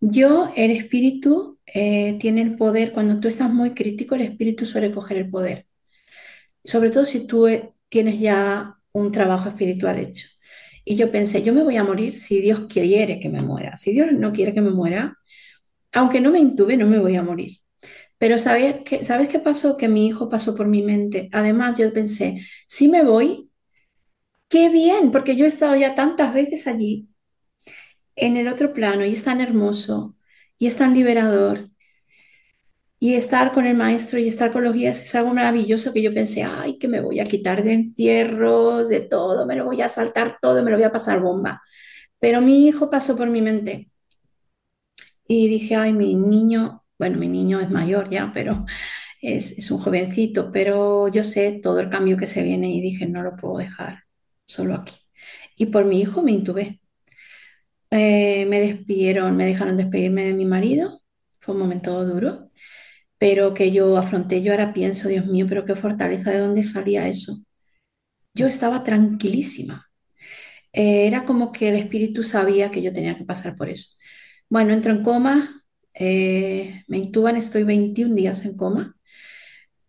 [0.00, 4.92] yo, el espíritu eh, tiene el poder, cuando tú estás muy crítico, el espíritu suele
[4.92, 5.66] coger el poder.
[6.64, 10.26] Sobre todo si tú eh, tienes ya un trabajo espiritual hecho.
[10.84, 13.76] Y yo pensé, yo me voy a morir si Dios quiere que me muera.
[13.76, 15.18] Si Dios no quiere que me muera,
[15.92, 17.52] aunque no me intube, no me voy a morir.
[18.18, 19.76] Pero ¿sabes qué, ¿sabes qué pasó?
[19.76, 21.28] Que mi hijo pasó por mi mente.
[21.32, 23.50] Además, yo pensé, si me voy,
[24.50, 27.08] Qué bien, porque yo he estado ya tantas veces allí,
[28.16, 30.16] en el otro plano, y es tan hermoso,
[30.58, 31.70] y es tan liberador.
[33.02, 36.12] Y estar con el maestro y estar con los guías es algo maravilloso que yo
[36.12, 39.88] pensé, ay, que me voy a quitar de encierros, de todo, me lo voy a
[39.88, 41.62] saltar todo, me lo voy a pasar bomba.
[42.20, 43.89] Pero mi hijo pasó por mi mente.
[45.30, 48.64] Y dije, ay, mi niño, bueno, mi niño es mayor ya, pero
[49.22, 53.06] es, es un jovencito, pero yo sé todo el cambio que se viene y dije,
[53.08, 54.04] no lo puedo dejar
[54.46, 54.94] solo aquí.
[55.56, 56.80] Y por mi hijo me intubé.
[57.90, 61.02] Eh, me despidieron, me dejaron despedirme de mi marido.
[61.40, 62.50] Fue un momento duro,
[63.18, 64.42] pero que yo afronté.
[64.42, 67.36] Yo ahora pienso, Dios mío, pero qué fortaleza, ¿de dónde salía eso?
[68.34, 69.88] Yo estaba tranquilísima.
[70.72, 73.96] Eh, era como que el espíritu sabía que yo tenía que pasar por eso.
[74.50, 78.96] Bueno, entro en coma, eh, me intuban, estoy 21 días en coma.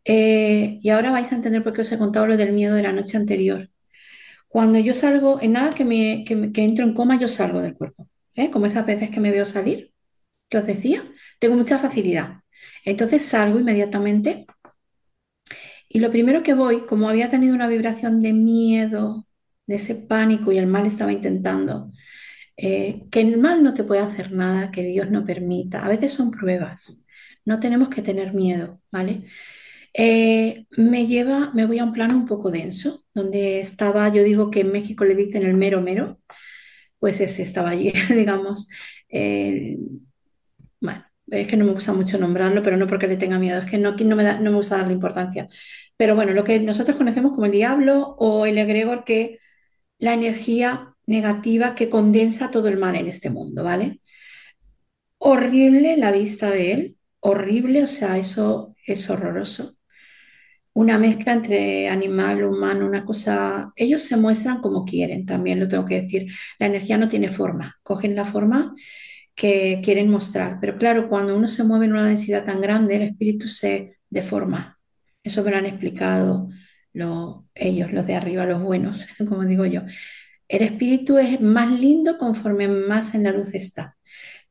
[0.05, 2.91] y ahora vais a entender por qué os he contado lo del miedo de la
[2.93, 3.69] noche anterior.
[4.47, 8.09] Cuando yo salgo, en nada que, me, que, entro en coma, yo salgo del cuerpo.
[8.35, 8.51] ¿eh?
[8.51, 9.93] Como esas veces que me veo salir,
[10.49, 11.03] que os decía,
[11.39, 12.41] tengo mucha facilidad.
[12.85, 14.45] Entonces salgo inmediatamente
[15.89, 19.27] y lo primero que voy, como había tenido una vibración de miedo,
[19.67, 21.91] de ese pánico y el mal estaba intentando,
[22.61, 25.85] eh, que el mal no te puede hacer nada, que Dios no permita.
[25.85, 27.05] A veces son pruebas,
[27.45, 29.25] no tenemos que tener miedo, ¿vale?
[29.93, 34.51] Eh, me lleva, me voy a un plano un poco denso, donde estaba, yo digo
[34.51, 36.19] que en México le dicen el mero mero,
[36.99, 38.69] pues ese estaba allí, digamos.
[40.79, 43.69] bueno, es que no me gusta mucho nombrarlo, pero no porque le tenga miedo, es
[43.69, 45.47] que no, no me da- no me gusta darle importancia.
[45.97, 49.37] Pero bueno, lo que nosotros conocemos como el diablo o el egregor, que
[49.99, 54.01] la energía negativa que condensa todo el mal en este mundo, ¿vale?
[55.19, 59.77] Horrible la vista de él, horrible, o sea, eso es horroroso.
[60.73, 63.73] Una mezcla entre animal, humano, una cosa...
[63.75, 66.31] Ellos se muestran como quieren, también lo tengo que decir.
[66.59, 68.73] La energía no tiene forma, cogen la forma
[69.35, 70.59] que quieren mostrar.
[70.61, 74.79] Pero claro, cuando uno se mueve en una densidad tan grande, el espíritu se deforma.
[75.23, 76.49] Eso me lo han explicado
[76.93, 79.83] lo- ellos, los de arriba, los buenos, como digo yo.
[80.51, 83.95] El espíritu es más lindo conforme más en la luz está,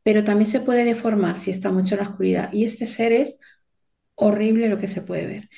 [0.03, 2.51] pero también se puede deformar si está mucho en la oscuridad.
[2.55, 3.39] Y este ser es
[4.15, 5.51] horrible lo que se puede ver.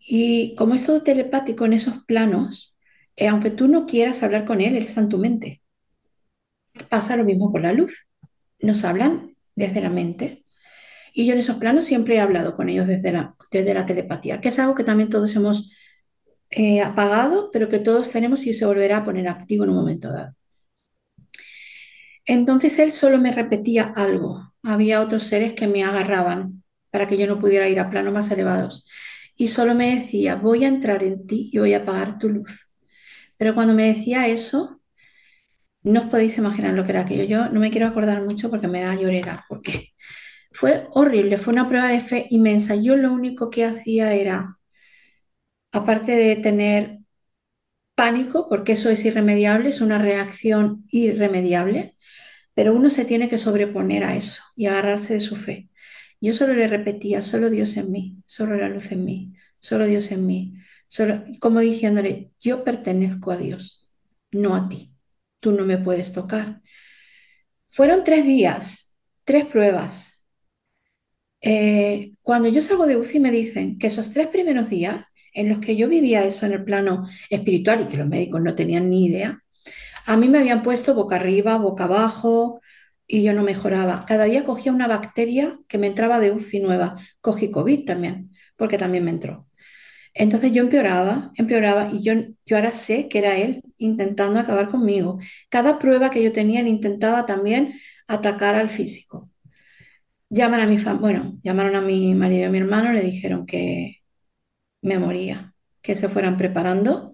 [0.00, 2.76] Y como es todo telepático en esos planos,
[3.14, 5.62] eh, aunque tú no quieras hablar con él, él está en tu mente.
[6.88, 8.08] Pasa lo mismo con la luz.
[8.58, 10.44] Nos hablan desde la mente.
[11.14, 14.40] Y yo en esos planos siempre he hablado con ellos desde la, desde la telepatía,
[14.40, 15.72] que es algo que también todos hemos
[16.50, 20.12] eh, apagado, pero que todos tenemos y se volverá a poner activo en un momento
[20.12, 20.34] dado.
[22.24, 24.52] Entonces él solo me repetía algo.
[24.62, 28.30] Había otros seres que me agarraban para que yo no pudiera ir a planos más
[28.30, 28.86] elevados.
[29.36, 32.70] Y solo me decía, voy a entrar en ti y voy a apagar tu luz.
[33.38, 34.80] Pero cuando me decía eso,
[35.82, 37.24] no os podéis imaginar lo que era aquello.
[37.24, 39.94] Yo no me quiero acordar mucho porque me da llorera, porque
[40.52, 42.74] fue horrible, fue una prueba de fe inmensa.
[42.76, 44.57] Yo lo único que hacía era,
[45.72, 46.98] aparte de tener
[47.94, 51.96] pánico, porque eso es irremediable, es una reacción irremediable,
[52.54, 55.70] pero uno se tiene que sobreponer a eso y agarrarse de su fe.
[56.20, 60.12] Yo solo le repetía, solo Dios en mí, solo la luz en mí, solo Dios
[60.12, 60.54] en mí,
[60.88, 63.90] solo, como diciéndole, yo pertenezco a Dios,
[64.32, 64.94] no a ti,
[65.40, 66.62] tú no me puedes tocar.
[67.68, 70.24] Fueron tres días, tres pruebas.
[71.40, 75.06] Eh, cuando yo salgo de UCI me dicen que esos tres primeros días
[75.38, 78.54] en los que yo vivía eso en el plano espiritual y que los médicos no
[78.56, 79.40] tenían ni idea,
[80.06, 82.60] a mí me habían puesto boca arriba, boca abajo
[83.06, 84.04] y yo no mejoraba.
[84.06, 86.96] Cada día cogía una bacteria que me entraba de UCI nueva.
[87.20, 89.48] Cogí COVID también, porque también me entró.
[90.14, 92.14] Entonces yo empeoraba, empeoraba y yo,
[92.44, 95.18] yo ahora sé que era él intentando acabar conmigo.
[95.48, 97.74] Cada prueba que yo tenía, él intentaba también
[98.08, 99.30] atacar al físico.
[100.30, 103.46] Llaman a mi fam bueno, llamaron a mi marido y a mi hermano, le dijeron
[103.46, 103.97] que
[104.82, 107.12] me moría, que se fueran preparando.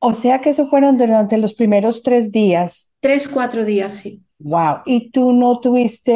[0.00, 2.92] O sea que eso fueron durante los primeros tres días.
[3.00, 4.22] Tres, cuatro días, sí.
[4.38, 4.78] Wow.
[4.86, 6.12] Y tú no tuviste,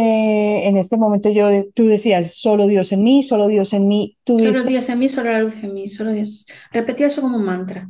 [0.66, 4.18] en este momento yo, tú decías, solo Dios en mí, solo Dios en mí.
[4.38, 6.46] Solo ¿Tuviste Dios en mí, solo la luz en mí, solo Dios.
[6.72, 7.88] Repetía eso como un mantra.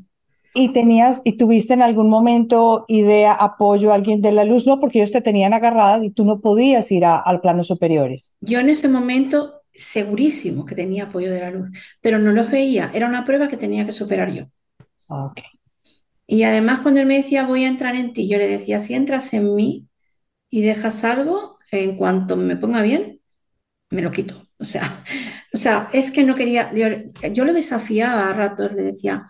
[0.54, 4.66] y tenías, y tuviste en algún momento idea, apoyo a alguien de la luz?
[4.66, 8.34] No, porque ellos te tenían agarradas y tú no podías ir a, al plano superiores.
[8.40, 11.68] Yo en ese momento segurísimo que tenía apoyo de la luz,
[12.00, 12.90] pero no los veía.
[12.94, 14.46] Era una prueba que tenía que superar yo.
[15.08, 15.40] Ok.
[16.26, 18.94] Y además cuando él me decía voy a entrar en ti, yo le decía, si
[18.94, 19.88] entras en mí
[20.50, 23.20] y dejas algo, en cuanto me ponga bien,
[23.90, 24.48] me lo quito.
[24.58, 25.04] O sea,
[25.54, 26.88] o sea, es que no quería, yo,
[27.32, 29.28] yo lo desafiaba a ratos, le decía,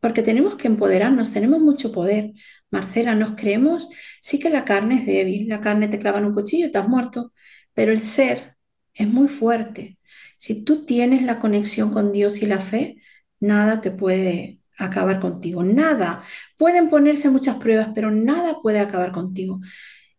[0.00, 2.32] porque tenemos que empoderarnos, tenemos mucho poder.
[2.70, 6.34] Marcela, nos creemos, sí que la carne es débil, la carne te clava en un
[6.34, 7.32] cuchillo y te has muerto,
[7.74, 8.56] pero el ser
[9.02, 9.98] es muy fuerte.
[10.38, 13.02] Si tú tienes la conexión con Dios y la fe,
[13.40, 16.22] nada te puede acabar contigo, nada.
[16.56, 19.60] Pueden ponerse muchas pruebas, pero nada puede acabar contigo.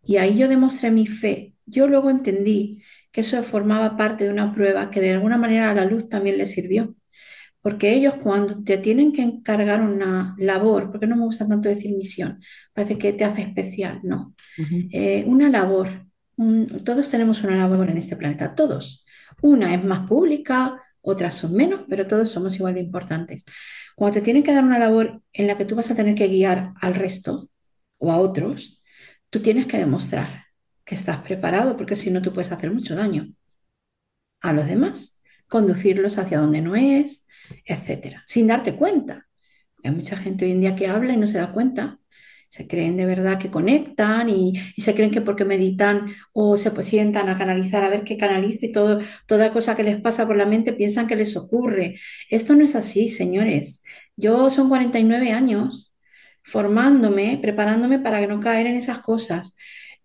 [0.03, 1.55] Y ahí yo demostré mi fe.
[1.65, 5.73] Yo luego entendí que eso formaba parte de una prueba que de alguna manera a
[5.73, 6.95] la luz también le sirvió.
[7.61, 11.95] Porque ellos cuando te tienen que encargar una labor, porque no me gusta tanto decir
[11.95, 12.39] misión,
[12.73, 14.33] parece que te hace especial, no.
[14.89, 16.07] Eh, una labor,
[16.83, 19.05] todos tenemos una labor en este planeta, todos.
[19.41, 23.45] Una es más pública, otras son menos, pero todos somos igual de importantes.
[23.95, 26.27] Cuando te tienen que dar una labor en la que tú vas a tener que
[26.27, 27.49] guiar al resto
[27.97, 28.83] o a otros,
[29.29, 30.27] tú tienes que demostrar
[30.83, 33.33] que estás preparado, porque si no, tú puedes hacer mucho daño
[34.41, 37.27] a los demás, conducirlos hacia donde no es,
[37.65, 39.27] etcétera, sin darte cuenta.
[39.83, 42.00] Hay mucha gente hoy en día que habla y no se da cuenta.
[42.51, 46.71] Se creen de verdad que conectan y, y se creen que porque meditan o se
[46.71, 50.27] pues, sientan a canalizar, a ver qué canalice y todo, toda cosa que les pasa
[50.27, 51.95] por la mente piensan que les ocurre.
[52.29, 53.83] Esto no es así, señores.
[54.17, 55.95] Yo son 49 años
[56.43, 59.55] formándome, preparándome para no caer en esas cosas.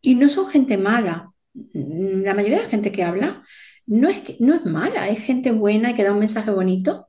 [0.00, 1.32] Y no son gente mala.
[1.72, 3.42] La mayoría de la gente que habla
[3.86, 7.08] no es, no es mala, es gente buena que da un mensaje bonito,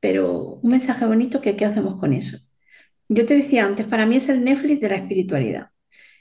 [0.00, 2.38] pero un mensaje bonito que ¿qué hacemos con eso?
[3.08, 5.70] Yo te decía antes, para mí es el Netflix de la espiritualidad.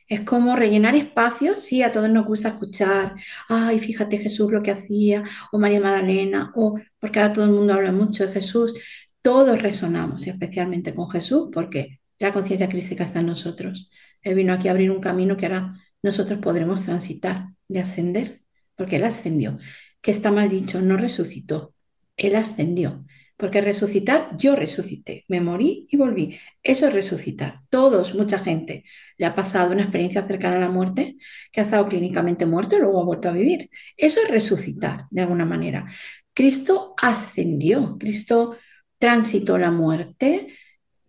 [0.07, 3.15] Es como rellenar espacios, sí, a todos nos gusta escuchar,
[3.49, 7.73] ay, fíjate Jesús lo que hacía, o María Magdalena, o porque ahora todo el mundo
[7.73, 8.79] habla mucho de Jesús.
[9.21, 13.89] Todos resonamos, especialmente con Jesús, porque la conciencia crística está en nosotros.
[14.21, 15.73] Él vino aquí a abrir un camino que ahora
[16.03, 18.41] nosotros podremos transitar, de ascender,
[18.75, 19.57] porque Él ascendió.
[20.01, 21.73] Que está mal dicho, no resucitó,
[22.15, 23.05] Él ascendió.
[23.37, 26.37] Porque resucitar, yo resucité, me morí y volví.
[26.63, 27.61] Eso es resucitar.
[27.69, 28.85] Todos, mucha gente,
[29.17, 31.17] le ha pasado una experiencia cercana a la muerte,
[31.51, 33.69] que ha estado clínicamente muerto y luego ha vuelto a vivir.
[33.97, 35.85] Eso es resucitar, de alguna manera.
[36.33, 38.57] Cristo ascendió, Cristo
[38.97, 40.47] transitó la muerte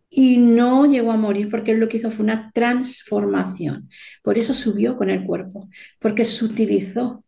[0.08, 3.88] y no llegó a morir porque él lo que hizo fue una transformación.
[4.22, 5.68] Por eso subió con el cuerpo,
[5.98, 7.24] porque se utilizó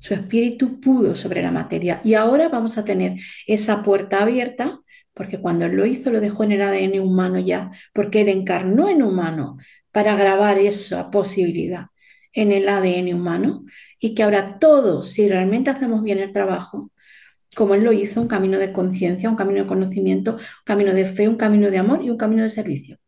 [0.00, 2.00] su espíritu pudo sobre la materia.
[2.02, 4.80] Y ahora vamos a tener esa puerta abierta,
[5.14, 8.88] porque cuando él lo hizo lo dejó en el ADN humano ya, porque él encarnó
[8.88, 9.58] en humano
[9.92, 11.86] para grabar esa posibilidad
[12.32, 13.64] en el ADN humano
[13.98, 16.90] y que ahora todos, si realmente hacemos bien el trabajo,
[17.54, 21.04] como él lo hizo, un camino de conciencia, un camino de conocimiento, un camino de
[21.04, 22.98] fe, un camino de amor y un camino de servicio.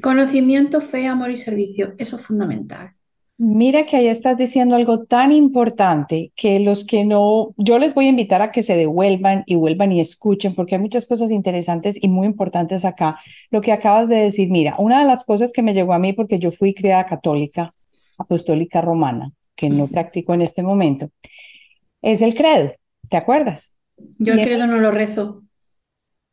[0.00, 2.94] Conocimiento, fe, amor y servicio, eso es fundamental.
[3.44, 8.06] Mira que ahí estás diciendo algo tan importante que los que no, yo les voy
[8.06, 11.96] a invitar a que se devuelvan y vuelvan y escuchen, porque hay muchas cosas interesantes
[12.00, 13.18] y muy importantes acá.
[13.50, 16.12] Lo que acabas de decir, mira, una de las cosas que me llegó a mí,
[16.12, 17.74] porque yo fui criada católica,
[18.16, 21.10] apostólica romana, que no practico en este momento,
[22.00, 22.74] es el credo,
[23.10, 23.76] ¿te acuerdas?
[24.18, 25.42] Yo el credo no lo rezo.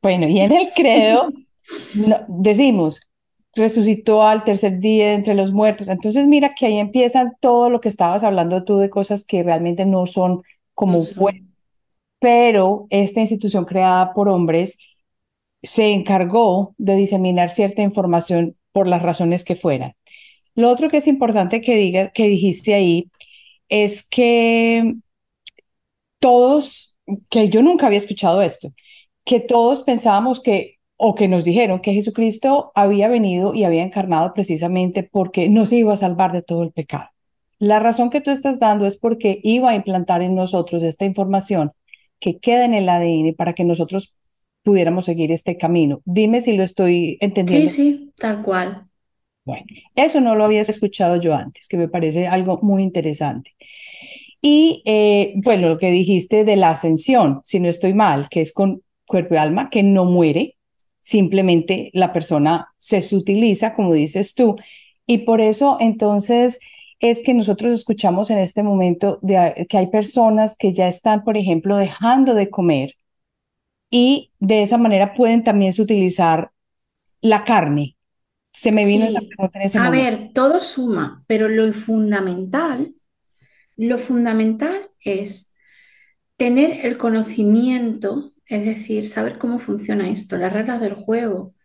[0.04, 1.34] Bueno, y en el credo
[2.28, 3.09] decimos,
[3.60, 5.88] resucitó al tercer día entre los muertos.
[5.88, 9.86] Entonces mira que ahí empiezan todo lo que estabas hablando tú de cosas que realmente
[9.86, 10.42] no son
[10.74, 11.44] como buenas.
[12.20, 14.78] Pero esta institución creada por hombres
[15.62, 19.94] se encargó de diseminar cierta información por las razones que fueran.
[20.56, 23.10] Lo otro que es importante que diga, que dijiste ahí,
[23.70, 24.96] es que
[26.20, 26.98] todos,
[27.30, 28.74] que yo nunca había escuchado esto,
[29.26, 34.34] que todos pensábamos que o que nos dijeron que Jesucristo había venido y había encarnado
[34.34, 37.08] precisamente porque nos iba a salvar de todo el pecado.
[37.58, 41.72] La razón que tú estás dando es porque iba a implantar en nosotros esta información
[42.20, 44.18] que queda en el ADN para que nosotros
[44.62, 46.02] pudiéramos seguir este camino.
[46.04, 47.70] Dime si lo estoy entendiendo.
[47.70, 48.84] Sí, sí, tal cual.
[49.46, 53.56] Bueno, eso no lo había escuchado yo antes, que me parece algo muy interesante.
[54.42, 58.52] Y eh, bueno, lo que dijiste de la ascensión, si no estoy mal, que es
[58.52, 60.58] con cuerpo y alma, que no muere,
[61.10, 64.58] simplemente la persona se sutiliza, como dices tú.
[65.08, 66.60] Y por eso entonces
[67.00, 71.36] es que nosotros escuchamos en este momento de, que hay personas que ya están, por
[71.36, 72.94] ejemplo, dejando de comer
[73.90, 76.52] y de esa manera pueden también utilizar
[77.22, 77.98] la carne.
[78.54, 80.06] Se me vino esa pregunta en ese A momento.
[80.06, 82.94] ver, todo suma, pero lo fundamental,
[83.78, 85.54] lo fundamental es
[86.38, 91.56] tener el conocimiento es decir, saber cómo funciona esto, las reglas del juego.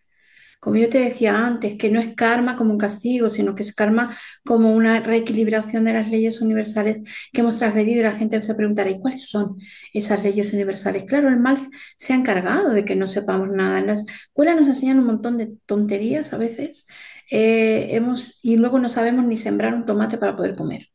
[0.61, 3.75] Como yo te decía antes, que no es karma como un castigo, sino que es
[3.75, 8.55] karma como una reequilibración de las leyes universales que hemos transgredido y la gente se
[8.55, 9.59] preguntará, ¿y cuáles son
[9.93, 11.05] esas leyes universales?
[11.05, 11.59] Claro, el mal
[11.99, 13.81] se ha encargado de que no sepamos nada.
[13.81, 16.87] En las escuelas nos enseñan un montón de tonterías a veces
[17.31, 20.89] eh, hemos, y luego no sabemos ni sembrar un tomate para poder comer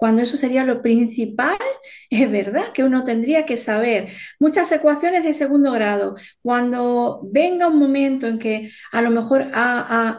[0.00, 1.58] cuando eso sería lo principal,
[2.10, 6.16] es verdad que uno tendría que saber muchas ecuaciones de segundo grado.
[6.40, 9.48] Cuando venga un momento en que a lo mejor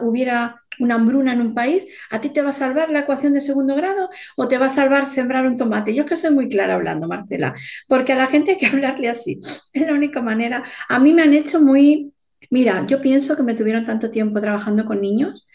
[0.00, 3.40] hubiera una hambruna en un país, ¿a ti te va a salvar la ecuación de
[3.40, 5.94] segundo grado o te va a salvar sembrar un tomate?
[5.94, 7.52] Yo es que soy muy clara hablando, Marcela,
[7.88, 9.40] porque a la gente hay que hablarle así.
[9.72, 10.64] Es la única manera.
[10.88, 12.12] A mí me han hecho muy...
[12.50, 15.48] Mira, yo pienso que me tuvieron tanto tiempo trabajando con niños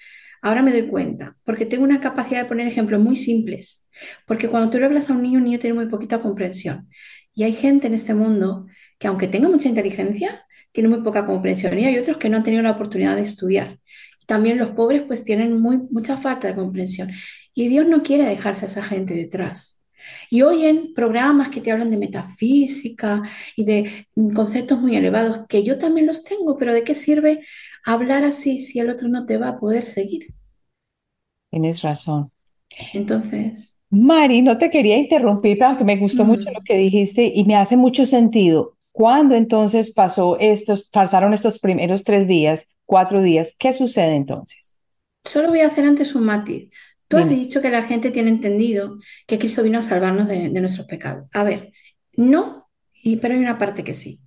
[0.48, 3.86] Ahora me doy cuenta, porque tengo una capacidad de poner ejemplos muy simples,
[4.26, 6.88] porque cuando tú le hablas a un niño, un niño tiene muy poquita comprensión.
[7.34, 8.66] Y hay gente en este mundo
[8.98, 12.45] que aunque tenga mucha inteligencia, tiene muy poca comprensión y hay otros que no han
[12.45, 13.78] tenido la oportunidad de estudiar.
[14.26, 17.12] También los pobres pues tienen muy, mucha falta de comprensión.
[17.54, 19.84] Y Dios no quiere dejarse a esa gente detrás.
[20.30, 23.22] Y oyen programas que te hablan de metafísica
[23.58, 27.45] y de conceptos muy elevados, que yo también los tengo, pero ¿de qué sirve
[27.86, 30.37] hablar así si el otro no te va a poder seguir?
[31.58, 32.32] Tienes razón.
[32.93, 33.80] Entonces.
[33.89, 37.76] Mari, no te quería interrumpir, aunque me gustó mucho lo que dijiste y me hace
[37.76, 38.78] mucho sentido.
[38.91, 43.55] ¿Cuándo entonces pasó estos, pasaron estos primeros tres días, cuatro días?
[43.58, 44.78] ¿Qué sucede entonces?
[45.24, 46.72] Solo voy a hacer antes un matiz.
[47.08, 50.86] Tú has dicho que la gente tiene entendido que Cristo vino a salvarnos de, nuestros
[50.86, 51.28] pecados.
[51.34, 51.72] A ver,
[52.14, 54.20] no, y, pero hay una parte que sí.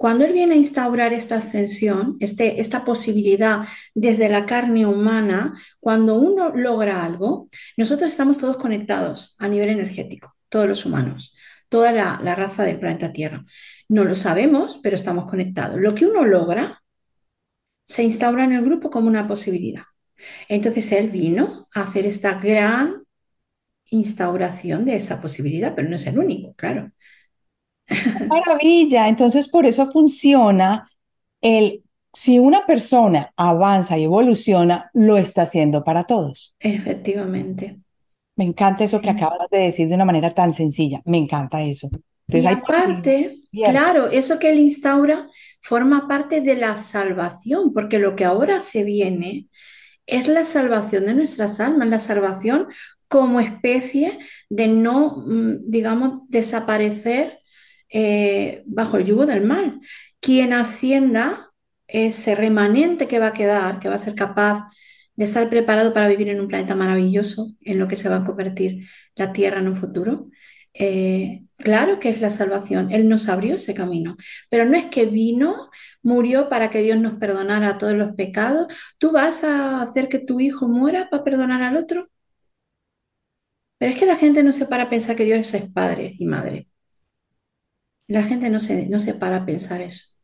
[0.00, 6.14] Cuando Él viene a instaurar esta ascensión, este, esta posibilidad desde la carne humana, cuando
[6.14, 11.36] uno logra algo, nosotros estamos todos conectados a nivel energético, todos los humanos,
[11.68, 13.42] toda la, la raza del planeta Tierra.
[13.90, 15.78] No lo sabemos, pero estamos conectados.
[15.78, 16.80] Lo que uno logra
[17.84, 19.82] se instaura en el grupo como una posibilidad.
[20.48, 23.02] Entonces él vino a hacer esta gran
[23.90, 26.90] instauración de esa posibilidad, pero no es el único, claro.
[28.28, 30.90] Maravilla, entonces por eso funciona
[31.40, 31.82] el,
[32.12, 36.54] si una persona avanza y evoluciona, lo está haciendo para todos.
[36.58, 37.78] Efectivamente.
[38.36, 41.90] Me encanta eso que acabas de decir de una manera tan sencilla, me encanta eso.
[42.26, 45.28] y aparte, claro, eso que él instaura
[45.60, 49.48] forma parte de la salvación, porque lo que ahora se viene
[50.06, 52.68] es la salvación de nuestras almas, la salvación
[53.08, 54.18] como especie
[54.48, 57.39] de no, mm, digamos, desaparecer
[57.90, 59.80] eh, bajo el yugo del mal.
[60.20, 61.50] Quien ascienda,
[61.86, 64.68] ese remanente que va a quedar, que va a ser capaz
[65.16, 68.24] de estar preparado para vivir en un planeta maravilloso, en lo que se va a
[68.24, 70.30] convertir la Tierra en un futuro,
[70.74, 72.90] eh, claro que es la salvación.
[72.92, 74.16] Él nos abrió ese camino,
[74.48, 75.70] pero no es que vino,
[76.02, 78.68] murió para que Dios nos perdonara todos los pecados.
[78.98, 82.08] ¿Tú vas a hacer que tu hijo muera para perdonar al otro?
[83.78, 86.24] Pero es que la gente no se para a pensar que Dios es padre y
[86.26, 86.69] madre.
[88.10, 90.16] La gente no se, no se para a pensar eso.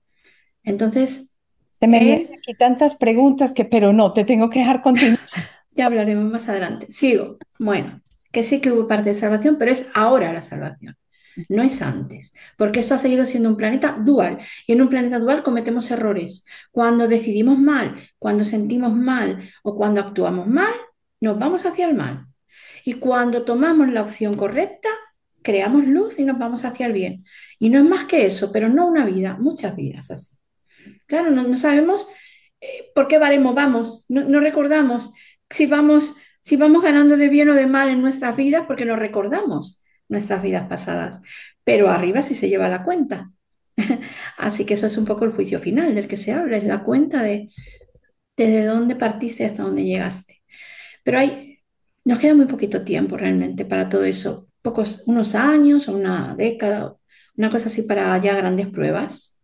[0.65, 1.37] Entonces...
[1.75, 5.21] Se me vienen aquí tantas preguntas que, pero no, te tengo que dejar continuar.
[5.71, 6.87] ya hablaremos más adelante.
[6.89, 7.37] Sigo.
[7.61, 8.01] Bueno,
[8.33, 10.97] que sí que hubo parte de salvación, pero es ahora la salvación,
[11.49, 15.21] no es antes, porque esto ha seguido siendo un planeta dual y en un planeta
[15.21, 16.45] dual cometemos errores.
[16.73, 20.75] Cuando decidimos mal, cuando sentimos mal o cuando actuamos mal,
[21.21, 22.27] nos vamos hacia el mal.
[22.85, 24.89] Y cuando tomamos la opción correcta,
[25.47, 27.25] creamos luz y nos vamos hacia el bien.
[27.61, 30.37] Y no es más que eso, pero no una vida, muchas vidas así.
[31.07, 32.09] Claro, no, sabemos
[32.61, 35.13] eh, por qué baremo vamos, no, no recordamos
[35.49, 38.99] si vamos si vamos ganando de bien o de mal en nuestras vidas porque nos
[39.01, 41.21] recordamos nuestras vidas pasadas.
[41.65, 43.33] Pero arriba sí se lleva la cuenta.
[44.39, 46.83] Así que eso es un poco el juicio final del que se habla, es la
[46.85, 47.51] cuenta de
[48.37, 50.43] desde dónde partiste hasta dónde llegaste.
[51.03, 51.59] Pero hay,
[52.05, 54.49] nos queda muy poquito tiempo realmente para todo eso,
[55.07, 56.97] unos años o una década,
[57.37, 59.41] una cosa así para ya grandes pruebas.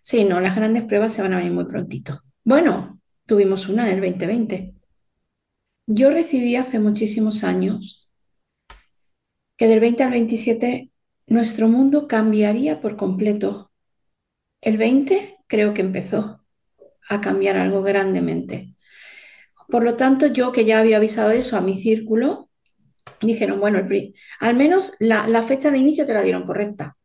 [0.00, 2.20] Sí, no, las grandes pruebas se van a venir muy prontito.
[2.44, 4.74] Bueno, tuvimos una en el 2020.
[5.86, 8.10] Yo recibí hace muchísimos años
[9.56, 10.90] que del 20 al 27
[11.26, 13.70] nuestro mundo cambiaría por completo.
[14.60, 16.44] El 20 creo que empezó
[17.08, 18.74] a cambiar algo grandemente.
[19.68, 22.50] Por lo tanto, yo que ya había avisado eso a mi círculo,
[23.20, 23.86] dijeron, bueno,
[24.40, 26.96] al menos la, la, fecha de inicio te la dieron correcta.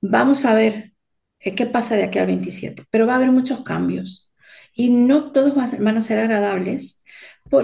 [0.00, 0.92] Vamos a ver
[1.40, 4.32] eh, qué pasa de aquí al 27, pero va a haber muchos cambios
[4.74, 7.02] y no todos van a ser agradables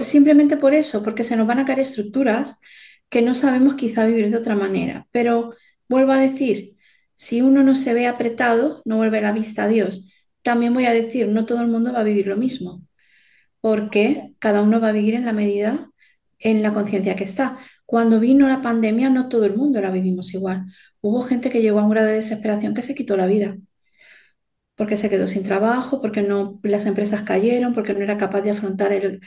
[0.03, 2.59] simplemente por eso, porque se nos van a caer estructuras
[3.09, 5.07] que no sabemos quizá vivir de otra manera.
[5.11, 5.55] Pero
[5.89, 6.75] vuelvo a decir,
[7.15, 10.09] si uno no se ve apretado, no vuelve la vista a Dios.
[10.41, 12.83] También voy a decir, no todo el mundo va a vivir lo mismo,
[13.61, 15.91] porque cada uno va a vivir en la medida,
[16.43, 17.57] en la conciencia que está.
[17.85, 20.65] Cuando vino la pandemia, no todo el mundo la vivimos igual.
[21.01, 23.57] Hubo gente que llegó a un grado de desesperación que se quitó la vida
[24.75, 28.51] porque se quedó sin trabajo, porque no, las empresas cayeron, porque no era capaz de
[28.51, 29.21] afrontar el,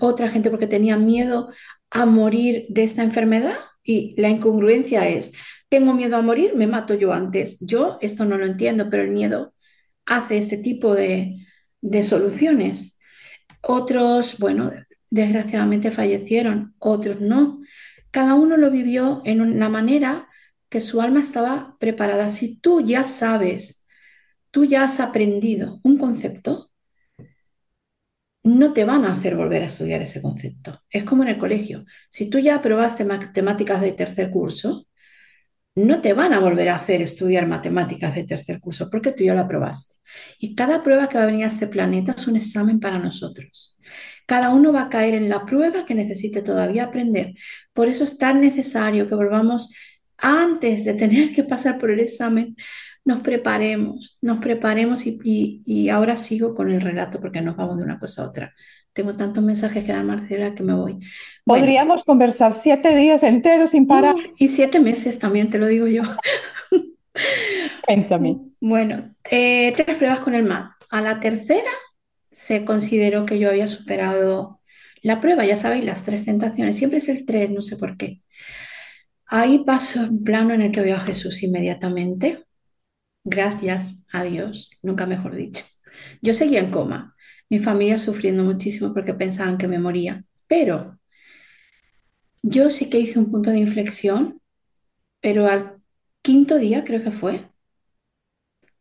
[0.00, 1.50] otra gente, porque tenía miedo
[1.90, 3.54] a morir de esta enfermedad.
[3.84, 5.32] Y la incongruencia es,
[5.68, 7.58] tengo miedo a morir, me mato yo antes.
[7.60, 9.54] Yo esto no lo entiendo, pero el miedo
[10.06, 11.36] hace este tipo de,
[11.80, 12.98] de soluciones.
[13.62, 14.72] Otros, bueno,
[15.10, 17.60] desgraciadamente fallecieron, otros no.
[18.10, 20.28] Cada uno lo vivió en una manera
[20.68, 22.28] que su alma estaba preparada.
[22.28, 23.80] Si tú ya sabes
[24.50, 26.70] tú ya has aprendido un concepto,
[28.42, 30.82] no te van a hacer volver a estudiar ese concepto.
[30.88, 31.84] Es como en el colegio.
[32.08, 34.86] Si tú ya aprobaste matemáticas de tercer curso,
[35.74, 39.34] no te van a volver a hacer estudiar matemáticas de tercer curso porque tú ya
[39.34, 39.94] lo aprobaste.
[40.38, 43.78] Y cada prueba que va a venir a este planeta es un examen para nosotros.
[44.30, 47.34] Cada uno va a caer en la prueba que necesite todavía aprender.
[47.72, 49.74] Por eso es tan necesario que volvamos
[50.18, 52.54] antes de tener que pasar por el examen,
[53.04, 57.98] nos preparemos, nos preparemos y, ahora sigo con el relato porque nos vamos de una
[57.98, 58.54] cosa a otra.
[58.92, 61.00] Tengo tantos mensajes que dar, Marcela, que me voy.
[61.44, 64.14] Podríamos conversar siete días enteros sin parar.
[64.36, 66.02] y siete meses también, te lo digo yo.
[67.84, 68.38] Cuéntame.
[68.62, 70.72] Bueno, eh, tres pruebas con el mar.
[70.90, 71.70] A la tercera
[72.30, 74.60] se consideró que yo había superado
[75.02, 78.22] La prueba, ya sabéis, las tres tentaciones, siempre es el tres, no sé por qué.
[79.26, 82.44] Ahí paso un plano en el que veo a Jesús inmediatamente.
[83.24, 85.64] Gracias a Dios, nunca mejor dicho.
[86.22, 87.16] Yo seguía en coma,
[87.50, 90.98] mi familia sufriendo muchísimo porque pensaban que me moría, pero
[92.42, 94.40] yo sí que hice un punto de inflexión,
[95.20, 95.82] pero al
[96.22, 97.50] quinto día creo que fue,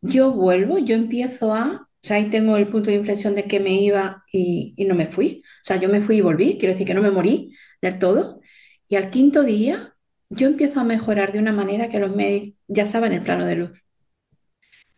[0.02, 3.60] yo vuelvo, yo empiezo a, o sea, ahí tengo el punto de inflexión de que
[3.60, 6.74] me iba y, y no me fui, o sea, yo me fui y volví, quiero
[6.74, 8.42] decir que no me morí del todo,
[8.88, 9.96] y al quinto día
[10.30, 13.46] yo empiezo a mejorar de una manera que los médicos ya estaban en el plano
[13.46, 13.72] de luz.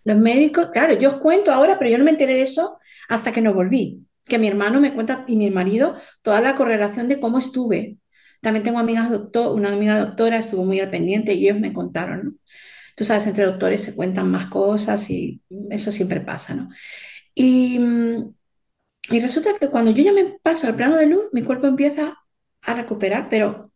[0.04, 3.32] Los médicos, claro, yo os cuento ahora, pero yo no me enteré de eso hasta
[3.32, 4.06] que no volví.
[4.26, 7.98] Que mi hermano me cuenta y mi marido toda la correlación de cómo estuve.
[8.42, 12.24] También tengo amigas doctor, una amiga doctora estuvo muy al pendiente y ellos me contaron,
[12.24, 12.32] ¿no?
[12.96, 16.70] Tú sabes, entre doctores se cuentan más cosas y eso siempre pasa, ¿no?
[17.34, 17.80] Y,
[19.10, 22.18] y resulta que cuando yo ya me paso al plano de luz, mi cuerpo empieza
[22.62, 23.72] a recuperar, pero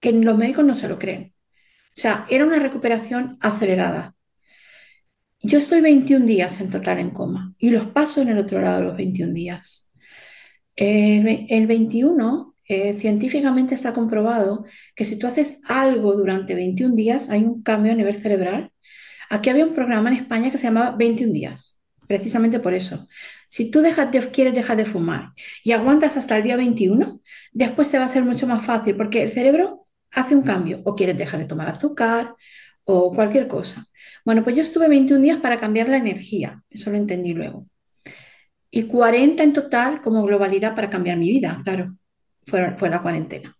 [0.00, 1.34] que los médicos no se lo creen.
[1.96, 4.16] O sea, era una recuperación acelerada.
[5.40, 8.82] Yo estoy 21 días en total en coma y los paso en el otro lado
[8.82, 9.92] los 21 días.
[10.76, 14.64] El, el 21, eh, científicamente está comprobado
[14.96, 18.72] que si tú haces algo durante 21 días, hay un cambio a nivel cerebral.
[19.28, 23.06] Aquí había un programa en España que se llamaba 21 días, precisamente por eso.
[23.46, 23.82] Si tú
[24.32, 27.20] quieres dejar de fumar y aguantas hasta el día 21,
[27.52, 30.94] después te va a ser mucho más fácil porque el cerebro hace un cambio o
[30.94, 32.34] quieres dejar de tomar azúcar
[32.84, 33.84] o cualquier cosa.
[34.24, 37.66] Bueno, pues yo estuve 21 días para cambiar la energía, eso lo entendí luego.
[38.70, 41.94] Y 40 en total como globalidad para cambiar mi vida, claro,
[42.46, 43.56] fue, fue la cuarentena.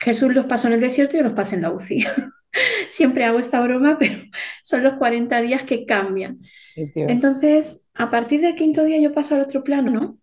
[0.00, 2.04] Jesús los pasó en el desierto y yo los pasé en la UCI.
[2.90, 4.14] Siempre hago esta broma, pero
[4.62, 6.40] son los 40 días que cambian.
[6.76, 10.18] Entonces, a partir del quinto día yo paso al otro plano, ¿no?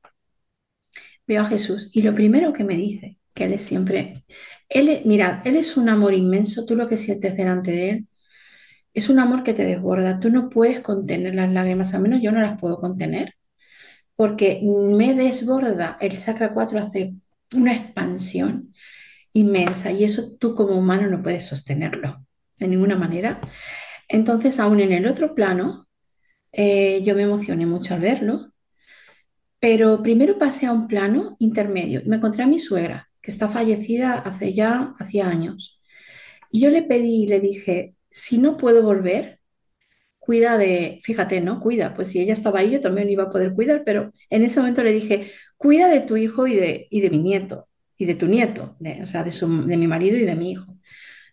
[1.28, 4.14] Veo a Jesús y lo primero que me dice, que Él es siempre,
[4.70, 8.08] Él, mira, Él es un amor inmenso, tú lo que sientes delante de Él
[8.96, 10.20] es un amor que te desborda.
[10.20, 13.36] Tú no puedes contener las lágrimas, al menos yo no las puedo contener,
[14.16, 15.98] porque me desborda.
[16.02, 17.16] El Sacra 4 hace
[17.54, 18.74] una expansión
[19.34, 22.26] inmensa y eso tú como humano no puedes sostenerlo
[22.58, 23.42] de ninguna manera.
[24.08, 25.88] Entonces, aún en el otro plano,
[26.52, 28.54] eh, yo me emocioné mucho al verlo,
[29.60, 32.02] pero primero pasé a un plano intermedio.
[32.06, 35.82] Me encontré a mi suegra, que está fallecida hace ya, hacía años.
[36.52, 39.40] Y yo le pedí y le dije, si no puedo volver,
[40.20, 41.60] cuida de, fíjate, ¿no?
[41.60, 44.60] Cuida, pues si ella estaba ahí, yo también iba a poder cuidar, pero en ese
[44.60, 48.16] momento le dije, cuida de tu hijo y de, y de mi nieto, y de
[48.16, 50.78] tu nieto, o sea, de, de mi marido y de mi hijo,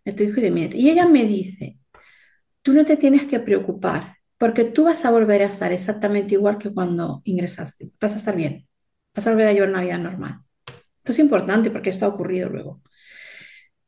[0.05, 0.77] de tu hijo y de mi nieto.
[0.77, 1.79] Y ella me dice,
[2.62, 6.59] tú no te tienes que preocupar, porque tú vas a volver a estar exactamente igual
[6.59, 8.66] que cuando ingresaste, vas a estar bien,
[9.14, 10.41] vas a volver a llevar una vida normal.
[10.99, 12.81] Esto es importante porque esto ha ocurrido luego.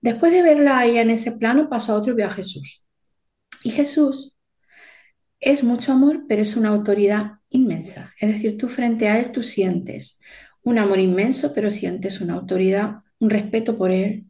[0.01, 2.87] Después de verla ahí en ese plano, pasó a otro y a Jesús.
[3.63, 4.37] Y Jesús
[5.41, 8.13] es mucho amor, pero es una autoridad inmensa.
[8.21, 10.21] Es decir, tú frente a Él, tú sientes
[10.63, 14.27] un amor inmenso, pero sientes una autoridad, un respeto por Él.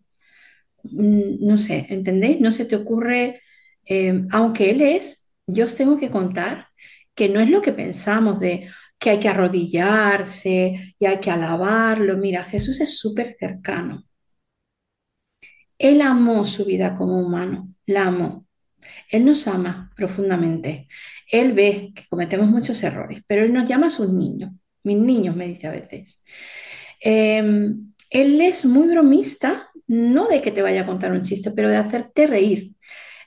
[0.84, 2.40] Mm, no sé, ¿entendéis?
[2.40, 3.42] No se te ocurre,
[3.86, 6.68] eh, aunque Él es, yo os tengo que contar
[7.14, 8.68] que no es lo que pensamos de
[8.98, 12.16] que hay que arrodillarse y hay que alabarlo.
[12.16, 14.04] Mira, Jesús es súper cercano.
[15.78, 18.46] Él amó su vida como humano, la amó.
[19.10, 20.88] Él nos ama profundamente.
[21.34, 24.52] Él ve que cometemos muchos errores, pero Él nos llama a sus niños.
[24.84, 26.22] Mis niños, me dice a veces.
[27.00, 31.68] Em, él es muy bromista, no de que te vaya a contar un chiste, pero
[31.70, 32.74] de hacerte reír.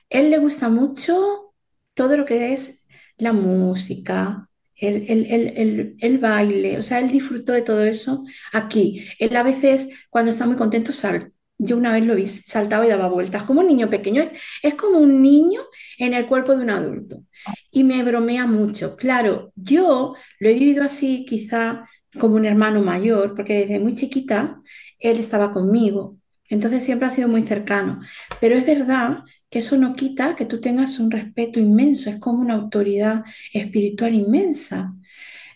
[0.08, 1.54] Él le gusta mucho
[1.94, 2.86] todo lo que es
[3.18, 9.04] la música, el, el, baile, o sea, él disfrutó de todo eso aquí.
[9.18, 12.88] Él a veces, cuando está muy contento, sale yo una vez lo vi, saltaba y
[12.88, 14.22] daba vueltas, como un niño pequeño,
[14.62, 15.60] es, como un niño
[15.98, 17.24] en el cuerpo de un adulto.
[17.70, 18.96] Y me bromea mucho.
[18.96, 21.88] Claro, yo lo he vivido así quizá
[22.18, 24.60] como un hermano mayor, porque desde muy chiquita
[24.98, 28.00] él estaba conmigo, entonces siempre ha sido muy cercano.
[28.40, 32.40] Pero es verdad que eso no quita que tú tengas un respeto inmenso, es como
[32.40, 34.94] una autoridad espiritual inmensa.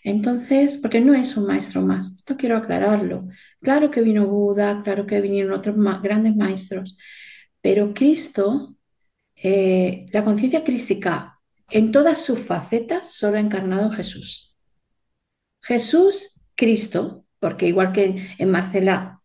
[0.03, 3.27] Entonces, porque no es un maestro más, esto quiero aclararlo.
[3.61, 6.97] Claro que vino Buda, claro que vinieron otros grandes maestros,
[7.61, 8.75] pero Cristo,
[9.35, 11.39] eh, la conciencia crística
[11.69, 14.55] en todas sus facetas solo ha encarnado en Jesús.
[15.61, 19.21] Jesús, Cristo, porque igual que en Marcela,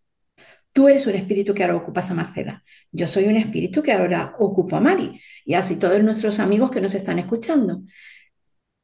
[0.72, 2.62] tú eres un espíritu que ahora ocupas a Marcela,
[2.92, 6.80] yo soy un espíritu que ahora ocupo a Mari, y así todos nuestros amigos que
[6.80, 7.82] nos están escuchando.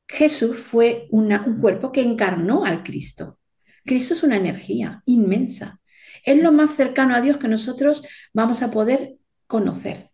[0.07, 1.30] Jesús fue un
[1.61, 3.38] cuerpo que encarnó al Cristo.
[3.84, 5.80] Cristo es una energía inmensa.
[6.24, 10.11] Es lo más cercano a Dios que nosotros vamos a poder conocer.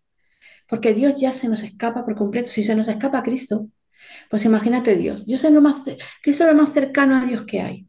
[0.68, 2.48] Porque Dios ya se nos escapa por completo.
[2.48, 3.68] Si se nos escapa Cristo,
[4.28, 5.26] pues imagínate Dios.
[5.26, 5.82] Dios es lo más,
[6.22, 7.86] Cristo es lo más cercano a Dios que hay.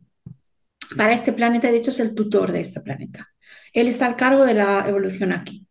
[0.97, 3.29] Para este planeta, de hecho, es el tutor de este planeta.
[3.73, 5.67] Él está al cargo de la evolución aquí.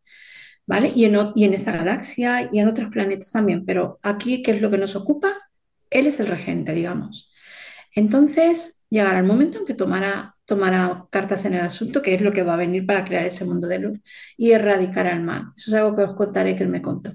[0.67, 0.93] ¿Vale?
[0.95, 3.65] Y en, y en esta galaxia y en otros planetas también.
[3.67, 5.50] Pero aquí, ¿qué es lo que nos ocupa?
[5.91, 7.33] Él es el regente, digamos.
[7.95, 12.33] Entonces, llegará el momento en que tomará, tomará cartas en el asunto, que es lo
[12.33, 14.01] que va a venir para crear ese mundo de luz
[14.37, 15.53] y erradicar al mal.
[15.57, 17.13] Eso es algo que os contaré que él me contó.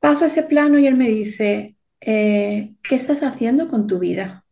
[0.00, 4.44] Paso a ese plano y él me dice, eh, ¿qué estás haciendo con tu vida?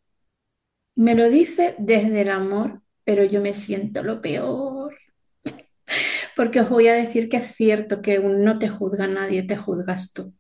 [0.95, 4.97] Me lo dice desde el amor, pero yo me siento lo peor.
[6.37, 10.13] Porque os voy a decir que es cierto que no te juzga nadie, te juzgas
[10.13, 10.35] tú.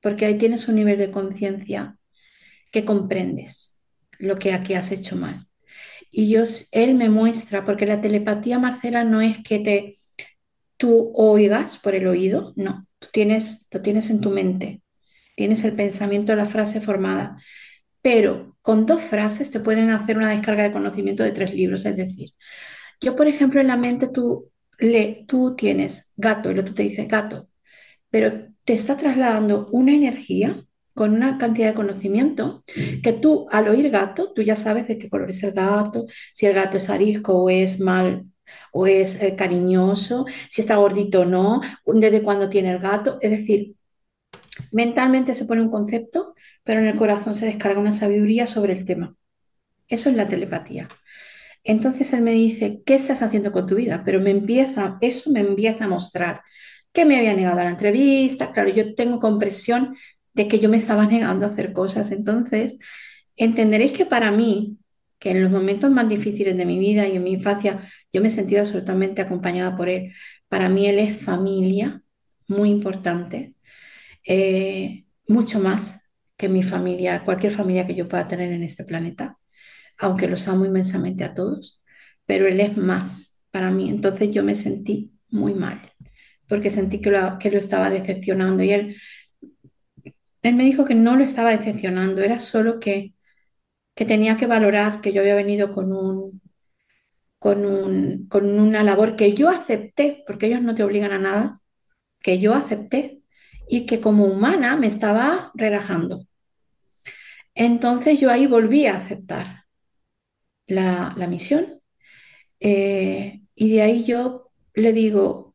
[0.00, 1.98] Porque ahí tienes un nivel de conciencia
[2.72, 3.78] que comprendes
[4.18, 5.48] lo que aquí has hecho mal.
[6.10, 6.42] Y yo,
[6.72, 9.98] él me muestra, porque la telepatía, Marcela, no es que te
[10.78, 14.82] tú oigas por el oído, no, tú tienes, lo tienes en tu mente,
[15.36, 17.36] tienes el pensamiento, la frase formada,
[18.02, 21.96] pero con dos frases te pueden hacer una descarga de conocimiento de tres libros, es
[21.96, 22.30] decir,
[23.00, 27.06] yo, por ejemplo, en la mente tú, le, tú tienes gato, el otro te dice
[27.06, 27.48] gato,
[28.10, 30.54] pero te está trasladando una energía
[30.92, 32.64] con una cantidad de conocimiento
[33.02, 36.04] que tú al oír gato, tú ya sabes de qué color es el gato,
[36.34, 38.26] si el gato es arisco o es mal
[38.70, 43.16] o es eh, cariñoso, si está gordito o no, desde cuándo tiene el gato.
[43.22, 43.74] Es decir,
[44.70, 48.84] mentalmente se pone un concepto, pero en el corazón se descarga una sabiduría sobre el
[48.84, 49.16] tema.
[49.88, 50.90] Eso es la telepatía.
[51.64, 54.02] Entonces él me dice, ¿qué estás haciendo con tu vida?
[54.04, 56.42] Pero me empieza, eso me empieza a mostrar
[56.92, 58.52] que me había negado a la entrevista.
[58.52, 59.96] Claro, yo tengo compresión
[60.34, 62.12] de que yo me estaba negando a hacer cosas.
[62.12, 62.78] Entonces,
[63.36, 64.78] entenderéis que para mí,
[65.18, 67.80] que en los momentos más difíciles de mi vida y en mi infancia,
[68.12, 70.12] yo me he sentido absolutamente acompañada por él.
[70.48, 72.02] Para mí él es familia,
[72.46, 73.54] muy importante,
[74.24, 79.38] eh, mucho más que mi familia, cualquier familia que yo pueda tener en este planeta,
[79.98, 81.82] aunque los amo inmensamente a todos,
[82.26, 83.88] pero él es más para mí.
[83.90, 85.80] Entonces yo me sentí muy mal,
[86.48, 88.96] porque sentí que lo, que lo estaba decepcionando y él
[90.42, 93.14] él me dijo que no lo estaba decepcionando, era solo que,
[93.94, 96.40] que tenía que valorar que yo había venido con un,
[97.38, 101.60] con, un, con una labor que yo acepté, porque ellos no te obligan a nada,
[102.20, 103.22] que yo acepté
[103.68, 106.26] y que como humana me estaba relajando.
[107.54, 109.64] Entonces yo ahí volví a aceptar
[110.66, 111.66] la, misión
[112.60, 115.47] eh, y de ahí yo le digo,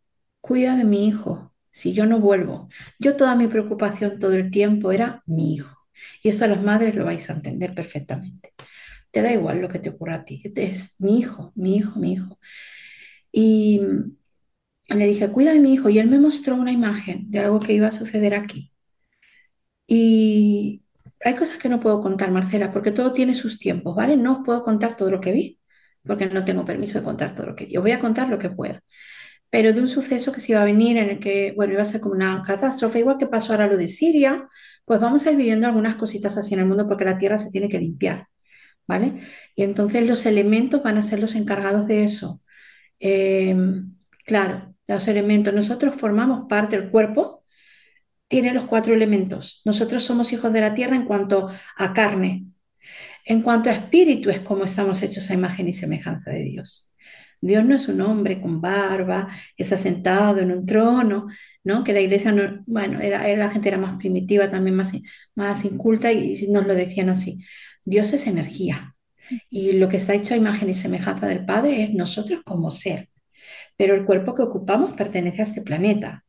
[0.44, 2.68] cuida de mi hijo, si yo no vuelvo.
[3.00, 5.88] Yo toda mi preocupación todo el tiempo era mi hijo.
[6.22, 8.54] Y esto a las madres lo vais a entender perfectamente.
[9.12, 10.44] Te da igual lo que te ocurra a ti.
[10.56, 12.40] Es mi hijo, mi hijo, mi hijo.
[13.32, 13.82] Y
[14.90, 15.90] le dije, cuida de mi hijo.
[15.90, 18.74] Y él me mostró una imagen de algo que iba a suceder aquí.
[19.88, 20.84] Y
[21.24, 24.18] hay cosas que no puedo contar, Marcela, porque todo tiene sus tiempos, ¿vale?
[24.18, 25.60] No os puedo contar todo lo que vi,
[26.06, 27.74] porque no tengo permiso de contar todo lo que vi.
[27.74, 28.84] Yo voy a contar lo que pueda
[29.54, 31.86] pero de un suceso que se iba a venir en el que, bueno, iba a
[31.86, 34.48] ser como una catástrofe, igual que pasó ahora lo de Siria,
[34.84, 37.52] pues vamos a ir viviendo algunas cositas así en el mundo porque la tierra se
[37.52, 38.26] tiene que limpiar,
[38.88, 39.14] ¿vale?
[39.56, 42.42] Y entonces los elementos van a ser los encargados de eso.
[43.00, 43.96] Em,
[44.26, 47.44] claro, los elementos, nosotros formamos parte del cuerpo,
[48.28, 49.62] tiene los cuatro elementos.
[49.66, 51.48] Nosotros somos hijos de la tierra en cuanto
[51.78, 52.48] a carne.
[53.24, 56.93] En cuanto a espíritu es como estamos hechos a imagen y semejanza de Dios.
[57.44, 59.28] Dios no es un hombre con barba,
[59.58, 61.28] está sentado en un trono,
[61.66, 61.84] ¿no?
[61.84, 64.94] Que la iglesia, no, bueno, era, la gente era más primitiva, también más,
[65.36, 67.40] más inculta y nos lo decían así.
[67.84, 68.96] Dios es energía
[69.50, 73.10] y lo que está hecho a imagen y semejanza del Padre es nosotros como ser,
[73.76, 76.24] pero el cuerpo que ocupamos pertenece a este planeta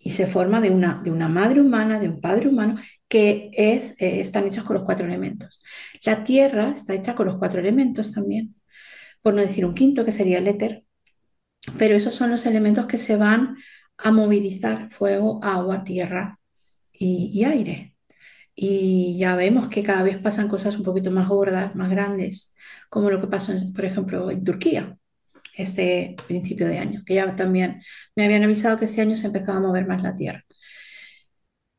[0.00, 4.00] y se forma de una, de una madre humana, de un padre humano, que es,
[4.00, 5.60] eh, están hechos con los cuatro elementos.
[6.04, 8.54] La tierra está hecha con los cuatro elementos también
[9.22, 10.84] por no decir un quinto, que sería el éter,
[11.78, 13.56] pero esos son los elementos que se van
[13.98, 16.38] a movilizar, fuego, agua, tierra
[16.92, 17.94] y, aire.
[18.54, 22.54] Y ya vemos que cada vez pasan cosas un poquito más gordas, más grandes,
[22.90, 24.98] como lo que pasó, por ejemplo, en Turquía
[25.56, 27.82] este principio de año, que ya también
[28.16, 30.44] me habían avisado que este año se empezaba a mover más la Tierra.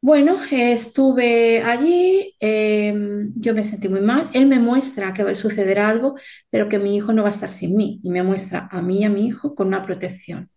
[0.02, 5.36] Bueno, estuve allí, em, yo me sentí muy mal, él me muestra que va a
[5.36, 6.16] suceder algo,
[6.50, 9.00] pero que mi hijo no va a estar sin mí, y me muestra a mí
[9.02, 10.50] y a mi hijo con una protección,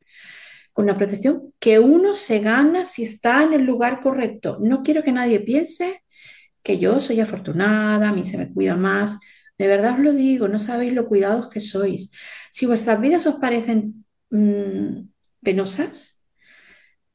[0.73, 4.59] con una protección que uno se gana si está en el lugar correcto.
[4.63, 6.03] No quiero que nadie piense
[6.63, 9.21] que yo soy afortunada, a mí se me cuida más,
[9.59, 12.11] De verdad os lo digo, no sabéis lo cuidados que sois.
[12.51, 15.09] Si vuestras vidas os parecen mm,
[15.43, 16.12] penosas,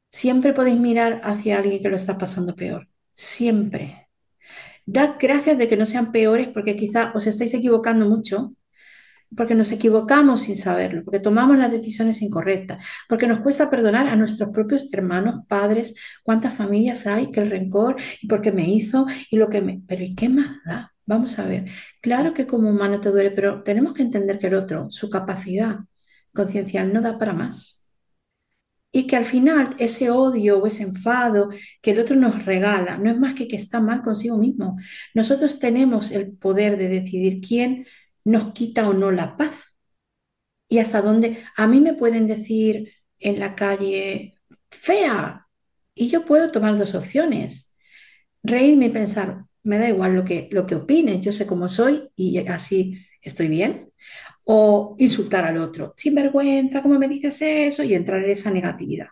[0.09, 2.87] siempre podéis mirar hacia alguien que lo está pasando peor.
[3.13, 4.09] Siempre.
[4.85, 8.53] Dad gracias de que no sean peores porque quizá os estáis equivocando mucho
[9.35, 14.15] porque nos equivocamos sin saberlo, porque tomamos las decisiones incorrectas, porque nos cuesta perdonar a
[14.15, 19.37] nuestros propios hermanos, padres, cuántas familias hay que el rencor y porque me hizo y
[19.37, 19.81] lo que me...
[19.87, 20.93] Pero ¿y qué más da?
[21.05, 21.65] Vamos a ver.
[22.01, 25.79] Claro que como humano te duele, pero tenemos que entender que el otro, su capacidad
[26.33, 27.76] conciencial no da para más.
[28.91, 31.49] Y que al final ese odio o ese enfado
[31.81, 34.77] que el otro nos regala no es más que que está mal consigo mismo.
[35.13, 37.85] Nosotros tenemos el poder de decidir quién
[38.23, 39.75] nos quita o no la paz.
[40.69, 44.35] Y hasta dónde a mí me pueden decir en la calle,
[44.69, 45.47] fea,
[45.95, 47.73] y yo puedo tomar dos opciones,
[48.43, 52.09] reírme y pensar, me da igual lo que, lo que opines, yo sé cómo soy
[52.15, 53.91] y así estoy bien.
[54.49, 57.83] O insultar al otro, sin vergüenza, ¿cómo me dices eso?
[57.83, 59.07] Y entrar en esa negatividad.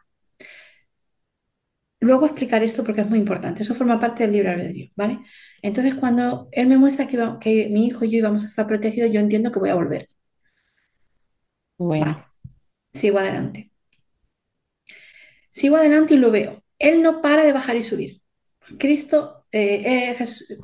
[1.99, 5.19] Luego explicar esto porque es muy importante, eso forma parte del libre albedrío, ¿vale?
[5.61, 9.11] Entonces cuando él me muestra que, que mi hijo y yo íbamos a estar protegidos,
[9.11, 10.07] yo entiendo que voy a volver.
[11.77, 12.25] Bueno.
[12.93, 13.71] Sigo adelante.
[15.49, 16.63] Sigo adelante y lo veo.
[16.79, 18.21] Él no para de bajar y subir.
[18.77, 20.15] Cristo eh, eh,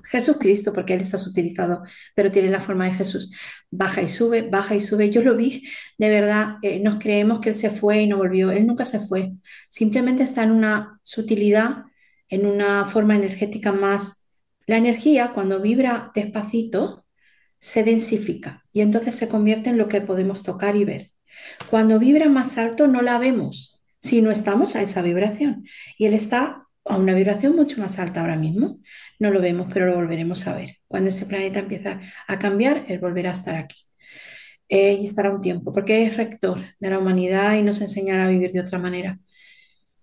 [0.03, 1.83] Jesús, Cristo, porque él está sutilizado,
[2.13, 3.31] pero tiene la forma de Jesús.
[3.69, 5.09] Baja y sube, baja y sube.
[5.09, 5.63] Yo lo vi,
[5.97, 8.51] de verdad, eh, nos creemos que él se fue y no volvió.
[8.51, 9.31] Él nunca se fue.
[9.69, 11.85] Simplemente está en una sutilidad,
[12.27, 14.29] en una forma energética más.
[14.67, 17.05] La energía, cuando vibra despacito,
[17.59, 21.11] se densifica y entonces se convierte en lo que podemos tocar y ver.
[21.69, 25.65] Cuando vibra más alto, no la vemos, si no estamos a esa vibración.
[25.97, 28.79] Y él está a una vibración mucho más alta ahora mismo.
[29.19, 30.77] No lo vemos, pero lo volveremos a ver.
[30.87, 33.77] Cuando este planeta empieza a cambiar, él volverá a estar aquí.
[34.69, 38.29] Eh, y estará un tiempo, porque es rector de la humanidad y nos enseñará a
[38.29, 39.19] vivir de otra manera.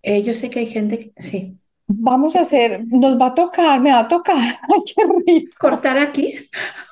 [0.03, 1.59] Eh, yo sé que hay gente, sí.
[1.91, 4.37] Vamos a hacer, nos va a tocar, me va a tocar.
[4.63, 5.57] Ay, qué rico.
[5.59, 6.35] Cortar aquí.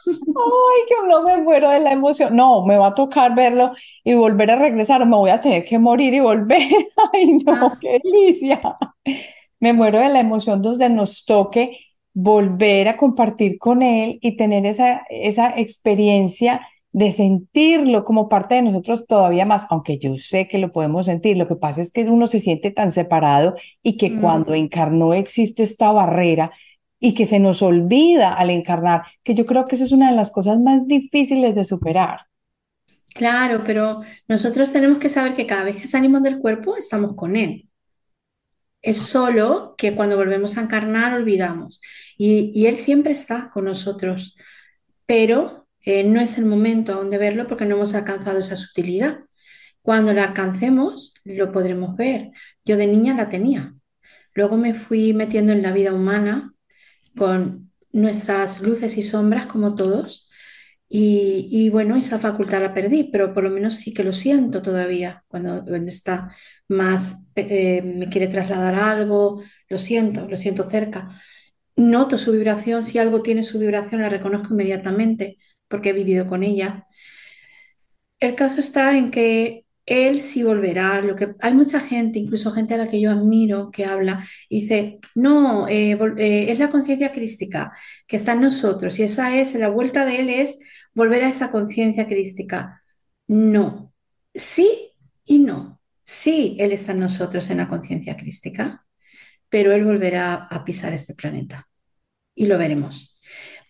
[0.07, 2.35] Ay, que no me muero de la emoción.
[2.35, 3.73] No, me va a tocar verlo
[4.03, 5.05] y volver a regresar.
[5.05, 6.59] Me voy a tener que morir y volver.
[7.13, 7.79] Ay, no, ah.
[7.79, 8.61] qué delicia.
[9.61, 11.79] Me muero de la emoción donde nos toque
[12.13, 18.63] volver a compartir con él y tener esa, esa experiencia de sentirlo como parte de
[18.63, 21.37] nosotros todavía más, aunque yo sé que lo podemos sentir.
[21.37, 25.63] Lo que pasa es que uno se siente tan separado y que cuando encarnó existe
[25.63, 26.53] esta barrera
[26.99, 30.17] y que se nos olvida al encarnar, que yo creo que esa es una de
[30.17, 32.21] las cosas más difíciles de superar.
[33.15, 37.37] Claro, pero nosotros tenemos que saber que cada vez que salimos del cuerpo estamos con
[37.37, 37.69] él.
[38.83, 41.81] Es solo que cuando volvemos a encarnar olvidamos.
[42.17, 44.37] Y, Él siempre está con nosotros,
[45.07, 49.21] pero eh, no es el momento aún de verlo porque no hemos alcanzado esa sutilidad.
[49.83, 52.33] Cuando la alcancemos, lo podremos ver.
[52.65, 53.75] Yo de niña la tenía.
[54.35, 56.55] Luego me fui metiendo en la vida humana
[57.17, 60.29] con nuestras luces y sombras como todos.
[60.89, 65.25] Y, bueno, esa facultad la perdí, pero por lo menos sí que lo siento todavía
[65.29, 66.31] cuando, cuando está
[66.69, 71.11] más eh, me quiere trasladar algo, lo siento, lo siento cerca.
[71.77, 75.39] Noto su vibración, si algo tiene su vibración la reconozco inmediatamente
[75.69, 76.87] porque he vivido con ella.
[78.21, 81.01] El caso está en que él sí volverá.
[81.03, 84.63] Lo que, hay mucha gente, incluso gente a la que yo admiro, que habla y
[84.63, 87.73] dice, no, eh, eh, es la conciencia crística
[88.07, 90.59] que está en nosotros y esa es, la vuelta de él es
[90.95, 92.83] volver a esa conciencia crística.
[93.29, 93.93] No,
[94.35, 94.93] sí
[95.25, 95.76] y no.
[96.07, 98.87] Sí, Él está en nosotros en la conciencia crística,
[99.49, 101.69] pero Él volverá a pisar este planeta
[102.35, 103.21] y lo veremos.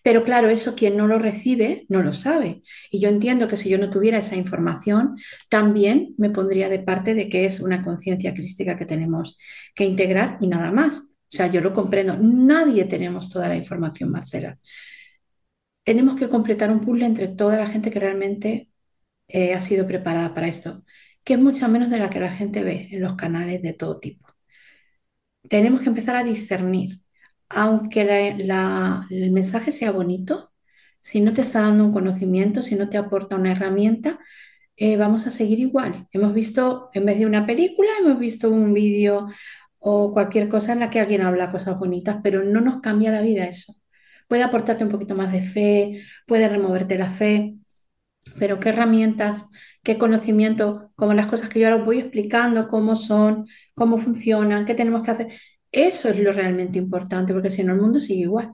[0.02, 2.62] Pero claro, eso quien no lo recibe no lo sabe.
[2.90, 5.16] Y yo entiendo que si yo no tuviera esa información,
[5.48, 9.38] también me pondría de parte de que es una conciencia crística que tenemos
[9.74, 10.98] que integrar y nada más.
[11.00, 12.16] O sea, yo lo comprendo.
[12.20, 14.58] Nadie tenemos toda la información, Marcela.
[15.84, 18.70] Tenemos que completar un puzzle entre toda la gente que realmente
[19.28, 20.84] eh, ha sido preparada para esto
[21.26, 23.98] que es mucha menos de la que la gente ve en los canales de todo
[23.98, 24.28] tipo.
[25.48, 27.00] Tenemos que empezar a discernir.
[27.48, 30.52] Aunque el mensaje sea bonito,
[31.00, 34.20] si no te está dando un conocimiento, si no te aporta una herramienta,
[34.76, 36.06] eh, vamos a seguir igual.
[36.12, 39.28] Hemos visto, en vez de una película, hemos visto un vídeo
[39.80, 43.22] o cualquier cosa en la que alguien habla cosas bonitas, pero no nos cambia la
[43.22, 43.74] vida eso.
[44.28, 47.56] Puede aportarte un poquito más de fe, puede removerte la fe,
[48.38, 49.46] pero ¿qué herramientas
[49.86, 54.74] qué conocimiento, como las cosas que yo ahora voy explicando, cómo son, cómo funcionan, qué
[54.74, 55.28] tenemos que hacer.
[55.70, 58.52] Eso es lo realmente importante, porque si no el mundo sigue igual.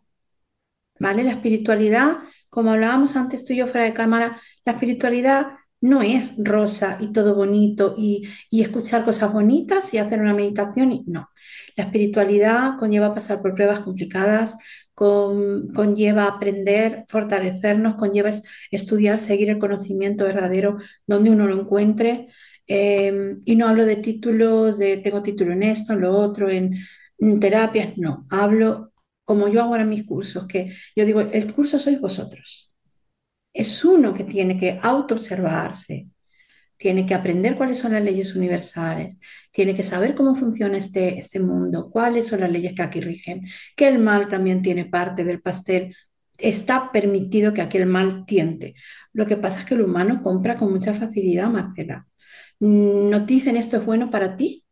[0.99, 1.23] ¿Vale?
[1.25, 2.19] La espiritualidad
[2.53, 7.11] como hablábamos antes tú y yo fuera de cámara, la espiritualidad no es rosa y
[7.11, 10.93] todo bonito y, y escuchar cosas bonitas y hacer una meditación.
[10.93, 11.31] Y, no,
[11.77, 14.59] la espiritualidad conlleva pasar por pruebas complicadas,
[14.95, 18.31] con, conlleva aprender, fortalecernos, conlleva
[18.71, 22.29] estudiar, seguir el conocimiento verdadero donde uno lo encuentre.
[22.67, 26.77] Eh, y no hablo de títulos, de tengo título en esto, en lo otro, en,
[27.19, 28.93] en terapias, no, hablo
[29.25, 32.75] como yo hago ahora en mis cursos, que yo digo, el curso sois vosotros.
[33.53, 36.09] Es uno que tiene que autoobservarse,
[36.83, 39.17] tiene que aprender cuáles son las leyes universales,
[39.53, 43.47] tiene que saber cómo funciona este, este mundo, cuáles son las leyes que aquí rigen,
[43.77, 45.95] que el mal también tiene parte del pastel.
[46.39, 48.75] Está permitido que aquí el mal tiente.
[49.13, 52.05] Lo que pasa es que el humano compra con mucha facilidad, Marcela.
[52.59, 54.65] Mm, nos dicen esto es bueno para ti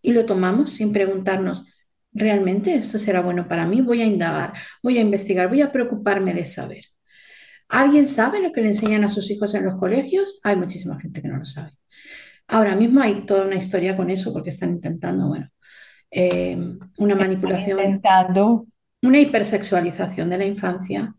[0.00, 1.74] y lo tomamos sin preguntarnos,
[2.12, 3.82] ¿realmente esto será bueno para mí?
[3.82, 6.84] Voy a indagar, voy a investigar, voy a preocuparme de saber.
[7.68, 10.40] ¿Alguien sabe lo que le enseñan a sus hijos en los colegios?
[10.44, 11.72] Hay muchísima gente que no lo sabe.
[12.48, 15.48] Ahora mismo hay toda una historia con eso porque están intentando, bueno,
[16.10, 16.58] eh,
[16.98, 18.66] una manipulación, Intentando.
[19.02, 21.14] una hipersexualización de la infancia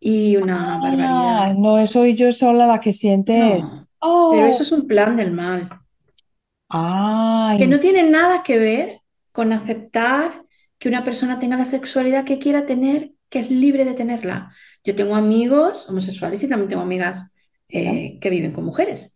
[0.00, 1.54] y una Ah, barbaridad.
[1.58, 3.58] no soy yo sola la que siente.
[3.60, 3.86] No,
[4.28, 5.68] pero eso Oh, es un plan del mal,
[7.58, 9.00] que no tiene nada que ver
[9.32, 10.44] con aceptar
[10.78, 14.52] que una persona tenga la sexualidad que quiera tener, que es libre de tenerla.
[14.84, 17.34] Yo tengo amigos homosexuales y también tengo amigas
[17.68, 19.14] eh, que viven con mujeres.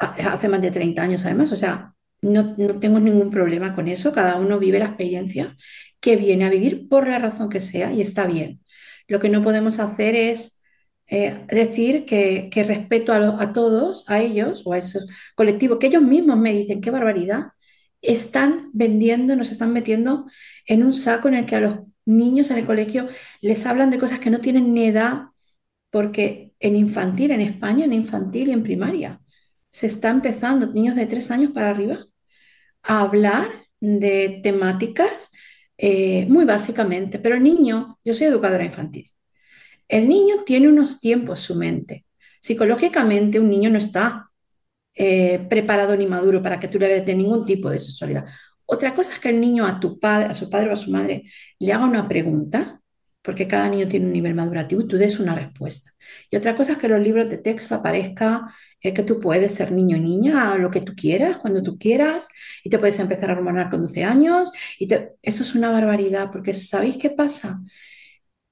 [0.00, 4.12] Hace más de 30 años además, o sea, no, no tengo ningún problema con eso,
[4.12, 5.56] cada uno vive la experiencia
[6.00, 8.60] que viene a vivir por la razón que sea y está bien.
[9.08, 10.62] Lo que no podemos hacer es
[11.08, 15.78] eh, decir que, que respeto a, lo- a todos, a ellos o a esos colectivos,
[15.78, 17.46] que ellos mismos me dicen, qué barbaridad,
[18.02, 20.26] están vendiendo, nos están metiendo
[20.66, 21.78] en un saco en el que a los
[22.08, 23.08] niños en el colegio
[23.40, 25.26] les hablan de cosas que no tienen ni edad,
[25.90, 29.20] porque en infantil, en España, en infantil y en primaria
[29.70, 32.06] se está empezando, niños de tres años para arriba,
[32.82, 33.48] a hablar
[33.80, 35.30] de temáticas
[35.76, 39.08] eh, muy básicamente, pero el niño, yo soy educadora infantil,
[39.88, 42.06] el niño tiene unos tiempos su mente.
[42.40, 44.30] Psicológicamente un niño no está
[44.94, 48.26] eh, preparado ni maduro para que tú le des ningún tipo de sexualidad.
[48.70, 50.90] Otra cosa es que el niño a tu padre, a su padre o a su
[50.90, 51.22] madre
[51.58, 52.82] le haga una pregunta,
[53.22, 55.90] porque cada niño tiene un nivel madurativo y tú des una respuesta.
[56.30, 58.46] Y otra cosa es que los libros de texto aparezca
[58.82, 62.28] eh, que tú puedes ser niño o niña, lo que tú quieras, cuando tú quieras,
[62.62, 64.52] y te puedes empezar a hormonar con 12 años.
[64.78, 64.86] Y.
[65.22, 67.60] Esto es una barbaridad, porque ¿sabéis qué pasa?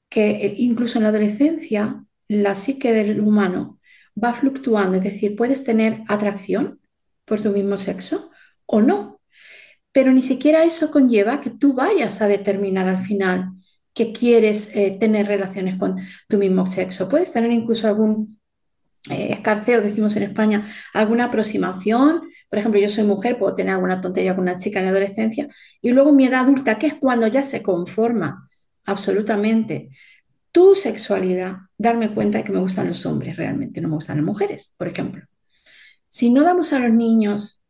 [0.09, 3.81] Que eh, incluso en la adolescencia la psique del humano
[4.23, 6.81] va fluctuando, es decir, puedes tener atracción
[7.25, 8.31] por tu mismo sexo
[8.67, 9.16] o no,
[9.97, 13.53] pero ni siquiera eso conlleva que tú vayas a determinar al final
[13.95, 15.97] que quieres eh, tener relaciones con
[16.29, 17.09] tu mismo sexo.
[17.09, 18.39] Puedes tener incluso algún
[19.09, 22.29] eh, escarceo, decimos en España, alguna aproximación.
[22.51, 25.49] Por ejemplo, yo soy mujer, puedo tener alguna tontería con una chica en la adolescencia
[25.81, 28.51] y luego mi edad adulta, que es cuando ya se conforma
[28.85, 29.89] absolutamente
[30.53, 34.27] tu sexualidad, darme cuenta de que me gustan los hombres realmente, no me gustan las
[34.27, 35.25] mujeres, por ejemplo.
[36.11, 37.63] Si no damos a los niños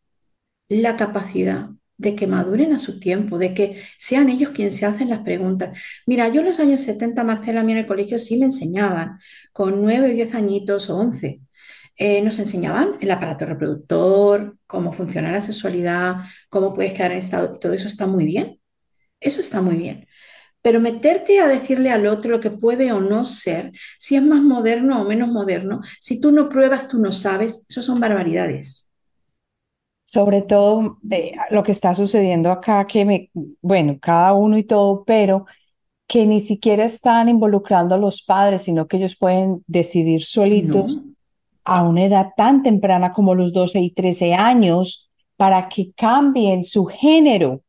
[0.66, 1.68] la capacidad
[1.98, 5.78] de que maduren a su tiempo, de que sean ellos quienes se hacen las preguntas.
[6.06, 9.18] Mira, yo en los años 70, Marcela, a mí en el colegio sí me enseñaban,
[9.52, 11.40] con 9 o 10 añitos o 11,
[11.96, 16.16] eh, nos enseñaban el aparato reproductor, cómo funciona la sexualidad,
[16.50, 18.60] cómo puedes quedar en estado, todo eso está muy bien,
[19.20, 20.06] eso está muy bien.
[20.62, 24.42] Pero meterte a decirle al otro lo que puede o no ser, si es más
[24.42, 28.85] moderno o menos moderno, si tú no pruebas, tú no sabes, eso son barbaridades.
[30.16, 30.98] Sobre todo
[31.50, 33.30] lo que está sucediendo acá, que me,
[33.62, 35.46] bueno, cada uno y todo, pero
[36.06, 41.02] que ni siquiera están involucrando a los padres, sino que ellos pueden decidir solitos No.
[41.64, 46.86] a una edad tan temprana como los 12 y 13 años para que cambien su
[46.86, 47.62] género.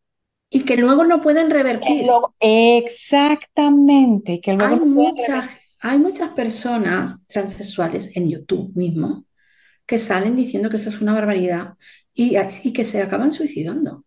[0.49, 2.07] Y que luego no pueden revertir.
[2.39, 5.49] exactamente, que luego Hay no muchas,
[5.81, 9.25] hay muchas personas transexuales en YouTube mismo
[9.85, 11.73] que salen diciendo que eso es una barbaridad
[12.17, 14.03] y, que se acaban suicidando,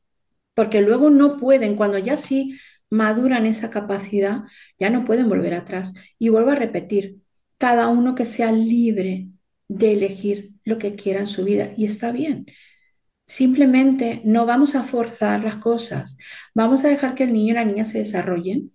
[0.55, 2.59] porque luego no pueden, cuando ya sí
[2.91, 4.43] maduran esa capacidad,
[4.79, 5.95] ya no pueden volver atrás.
[6.19, 7.19] Y vuelvo a repetir,
[7.57, 9.29] cada uno que sea libre
[9.69, 12.47] de elegir lo que quiera en su vida y está bien.
[13.27, 16.17] Simplemente no vamos a forzar las cosas,
[16.53, 18.73] vamos a dejar que el niño y la niña se desarrollen.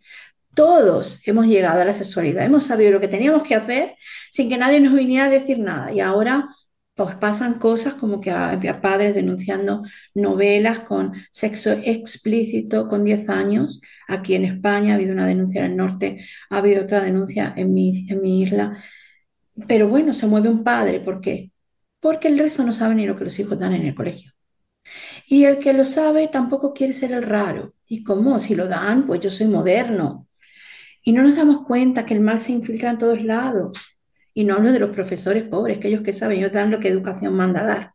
[0.54, 3.96] Todos hemos llegado a la sexualidad, hemos sabido lo que teníamos que hacer
[4.32, 5.92] sin que nadie nos viniera a decir nada.
[5.92, 6.48] Y ahora
[6.96, 13.82] pues pasan cosas como que había padres denunciando novelas con sexo explícito con 10 años.
[14.08, 17.74] Aquí en España ha habido una denuncia en el norte, ha habido otra denuncia en
[17.74, 18.82] mi, en mi isla.
[19.68, 21.02] Pero bueno, se mueve un padre.
[21.02, 21.52] ¿Por qué?
[22.00, 24.32] Porque el resto no sabe ni lo que los hijos dan en el colegio.
[25.28, 27.74] Y el que lo sabe tampoco quiere ser el raro.
[27.88, 28.40] ¿Y cómo?
[28.40, 30.28] Si lo dan, pues yo soy moderno.
[31.04, 33.95] Y no nos damos cuenta que el mal se infiltra en todos lados
[34.36, 36.90] y no hablo de los profesores pobres, que ellos que saben, ellos dan lo que
[36.90, 37.94] educación manda dar.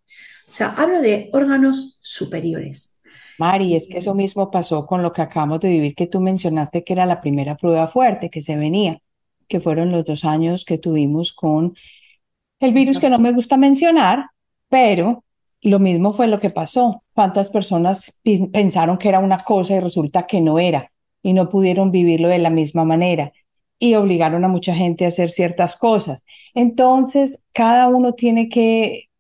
[0.49, 2.99] O sea, hablo de órganos superiores.
[3.39, 6.83] Mari, es que eso mismo pasó con lo que acabamos de vivir, que tú mencionaste
[6.83, 9.01] que era la primera prueba fuerte que se venía,
[9.49, 11.75] que fueron los dos años que tuvimos con
[12.59, 14.27] el virus que no me gusta mencionar,
[14.69, 15.25] pero
[15.63, 17.03] lo mismo fue lo que pasó.
[17.13, 18.19] ¿Cuántas personas
[18.53, 20.91] pensaron que era una cosa y resulta que no era
[21.23, 23.33] y no pudieron vivirlo de la misma manera?
[23.81, 26.25] Y obligaron a mucha gente a hacer ciertas cosas.
[26.55, 29.11] Entonces, cada uno tiene que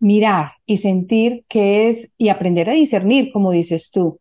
[0.00, 4.20] mirar y sentir qué es y aprender a discernir, como dices tú.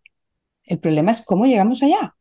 [0.65, 2.15] El problema es cómo llegamos allá.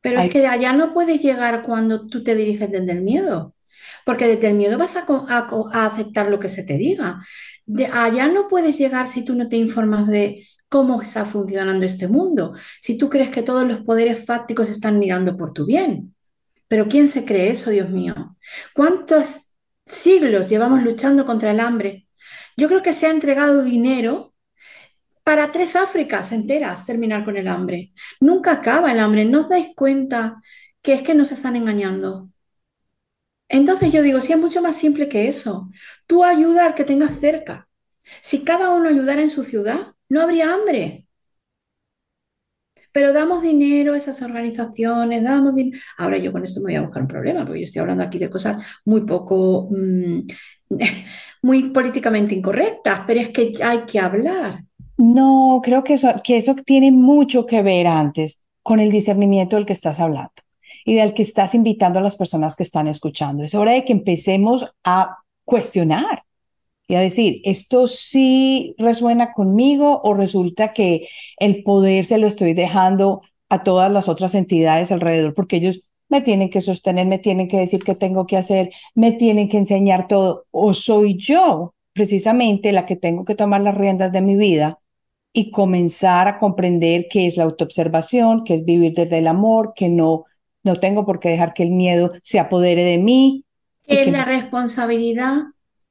[0.00, 3.54] Pero es que allá no puedes llegar cuando tú te diriges desde el miedo,
[4.06, 7.20] porque desde el miedo vas a, a aceptar lo que se te diga.
[7.66, 12.08] De allá no puedes llegar si tú no te informas de cómo está funcionando este
[12.08, 16.14] mundo, si tú crees que todos los poderes fácticos están mirando por tu bien.
[16.68, 18.36] Pero ¿quién se cree eso, Dios mío?
[18.74, 19.52] ¿Cuántos
[19.86, 22.08] siglos llevamos luchando contra el hambre?
[22.56, 24.34] Yo creo que se ha entregado dinero
[25.24, 27.92] para tres Áfricas enteras terminar con el hambre.
[28.20, 29.24] Nunca acaba el hambre.
[29.24, 30.42] ¿No os dais cuenta
[30.82, 32.30] que es que nos están engañando?
[33.48, 35.70] Entonces yo digo, si es mucho más simple que eso.
[36.06, 37.68] Tú ayuda al que tengas cerca.
[38.20, 41.07] Si cada uno ayudara en su ciudad, no habría hambre
[42.98, 45.78] pero damos dinero a esas organizaciones, damos dinero.
[45.98, 48.18] Ahora yo con esto me voy a buscar un problema, porque yo estoy hablando aquí
[48.18, 50.26] de cosas muy poco, mm,
[51.42, 54.64] muy políticamente incorrectas, pero es que hay que hablar.
[54.96, 59.64] No, creo que eso, que eso tiene mucho que ver antes con el discernimiento del
[59.64, 60.32] que estás hablando
[60.84, 63.44] y del que estás invitando a las personas que están escuchando.
[63.44, 66.24] Es hora de que empecemos a cuestionar
[66.88, 71.06] y a decir, ¿esto sí resuena conmigo o resulta que
[71.38, 76.22] el poder se lo estoy dejando a todas las otras entidades alrededor porque ellos me
[76.22, 80.08] tienen que sostener, me tienen que decir qué tengo que hacer, me tienen que enseñar
[80.08, 84.78] todo o soy yo precisamente la que tengo que tomar las riendas de mi vida
[85.32, 89.88] y comenzar a comprender qué es la autoobservación, qué es vivir desde el amor, que
[89.88, 90.24] no
[90.64, 93.44] no tengo por qué dejar que el miedo se apodere de mí.
[93.86, 95.44] Es la responsabilidad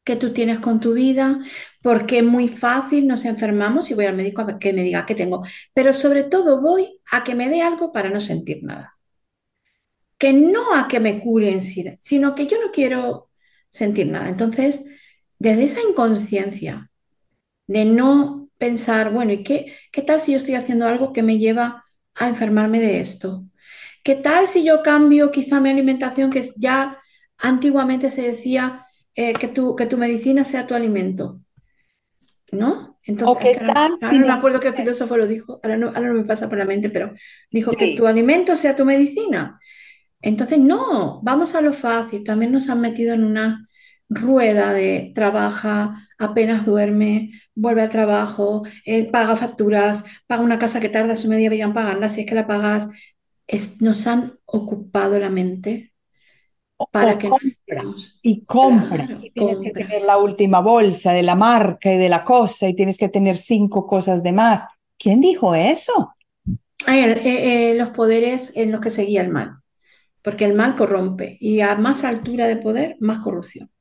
[0.07, 1.37] que tú tienes con tu vida,
[1.81, 5.15] porque es muy fácil, nos enfermamos y voy al médico a que me diga qué
[5.15, 5.43] tengo,
[5.73, 8.97] pero sobre todo voy a que me dé algo para no sentir nada.
[10.17, 13.29] Que no a que me cure en sí, sino que yo no quiero
[13.69, 14.29] sentir nada.
[14.29, 14.85] Entonces,
[15.39, 16.89] desde esa inconsciencia
[17.67, 21.37] de no pensar, bueno, ¿y qué, qué tal si yo estoy haciendo algo que me
[21.37, 21.83] lleva
[22.15, 23.43] a enfermarme de esto?
[24.05, 26.97] ¿Qué tal si yo cambio quizá mi alimentación, que ya
[27.37, 28.86] antiguamente se decía
[29.17, 31.41] eh, que, tu, que tu medicina sea tu alimento.
[32.51, 32.99] ¿No?
[33.03, 36.47] Entonces, ahora, no me acuerdo qué filósofo lo dijo, ahora no, ahora no me pasa
[36.47, 37.13] por la mente, pero
[37.51, 39.59] dijo que tu alimento sea tu medicina.
[40.21, 42.23] Entonces, no, vamos a lo fácil.
[42.23, 43.67] También nos han metido en una
[44.07, 50.89] rueda de trabaja, apenas duerme, vuelve al trabajo, eh, paga facturas, paga una casa que
[50.89, 52.91] tarda su media vida en pagarla, si es que la pagas.
[53.79, 55.91] nos han ocupado la mente
[56.91, 57.29] para que
[58.21, 59.07] Y compra.
[59.33, 62.97] tienes que tener la última bolsa de la marca y de la cosa y tienes
[62.97, 64.63] que tener cinco cosas de más.
[64.97, 66.13] ¿Quién dijo eso?
[66.87, 69.57] Eh, eh, los poderes en los que seguía el mal.
[70.23, 73.71] Porque el mal corrompe y a más altura de poder, más corrupción.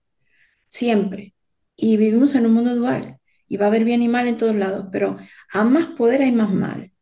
[0.69, 1.35] Siempre.
[1.77, 3.19] Y vivimos en un mundo dual
[3.49, 5.19] y va a haber bien y mal en todos lados, pero
[5.53, 6.93] a más poder hay más mal.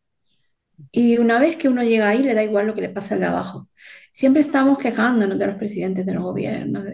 [0.91, 3.21] Y una vez que uno llega ahí, le da igual lo que le pasa al
[3.21, 3.69] de abajo.
[4.13, 6.85] Siempre estamos quejándonos de los presidentes de los gobiernos,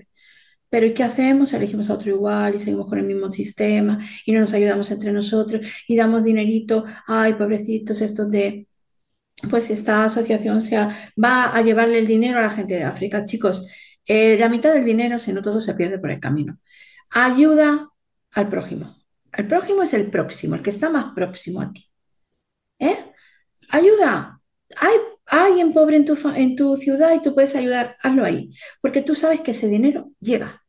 [0.70, 1.52] pero ¿y qué hacemos?
[1.52, 5.12] Elegimos a otro igual y seguimos con el mismo sistema y no nos ayudamos entre
[5.12, 8.68] nosotros y damos dinerito, ay, pobrecitos estos de,
[9.50, 13.24] pues esta asociación sea, va a llevarle el dinero a la gente de África.
[13.24, 13.66] Chicos,
[14.06, 16.58] eh, la mitad del dinero, si no todo, se pierde por el camino.
[17.10, 17.88] Ayuda
[18.32, 18.96] al prójimo.
[19.32, 21.88] El prójimo es el próximo, el que está más próximo a ti.
[22.78, 22.96] ¿Eh?
[23.70, 24.40] Ayuda.
[24.76, 29.02] Hay alguien pobre en tu, en tu ciudad y tú puedes ayudar, hazlo ahí, porque
[29.02, 30.62] tú sabes que ese dinero llega.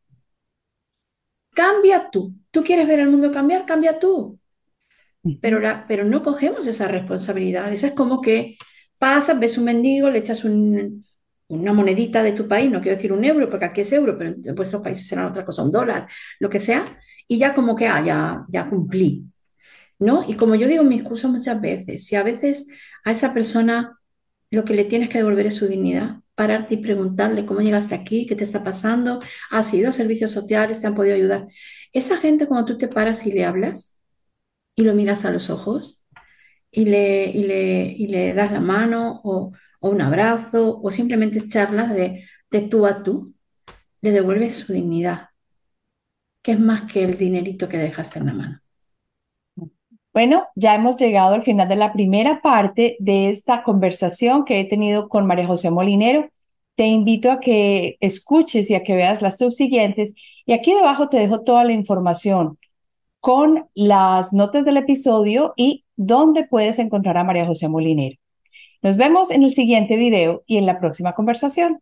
[1.53, 2.33] Cambia tú.
[2.51, 3.65] ¿Tú quieres ver el mundo cambiar?
[3.65, 4.39] Cambia tú.
[5.41, 7.71] Pero, pero no cogemos esa responsabilidad.
[7.71, 8.57] Esa es como que
[8.97, 13.25] pasas, ves un mendigo, le echas una monedita de tu país, no quiero decir un
[13.25, 16.07] euro, porque aquí es euro, pero en vuestros países será otra cosa, un dólar,
[16.39, 16.85] lo que sea,
[17.27, 19.25] y ya como que, ah, ya, ya cumplí,
[19.99, 20.23] ¿no?
[20.27, 22.67] Y como yo digo en mis cursos muchas veces, si a veces
[23.03, 23.99] a esa persona
[24.51, 28.25] lo que le tienes que devolver es su dignidad, pararte y preguntarle cómo llegaste aquí,
[28.25, 31.47] qué te está pasando, has ido a servicios sociales, te han podido ayudar.
[31.93, 34.01] Esa gente cuando tú te paras y le hablas
[34.75, 36.03] y lo miras a los ojos
[36.71, 41.89] y le, y le, y le das la mano o, un abrazo o simplemente charlas
[41.95, 43.33] de, de tú a tú,
[44.01, 45.29] le devuelves su dignidad,
[46.43, 48.60] que es más que el dinerito que dejaste en la mano.
[50.13, 54.65] Bueno, ya hemos llegado al final de la primera parte de esta conversación que he
[54.65, 56.29] tenido con María José Molinero.
[56.75, 60.13] Te invito a que escuches y a que veas las subsiguientes.
[60.45, 62.57] Y aquí debajo te dejo toda la información
[63.21, 68.17] con las notas del episodio y dónde puedes encontrar a María José Molinero.
[68.81, 71.81] Nos vemos en el siguiente video y en la próxima conversación.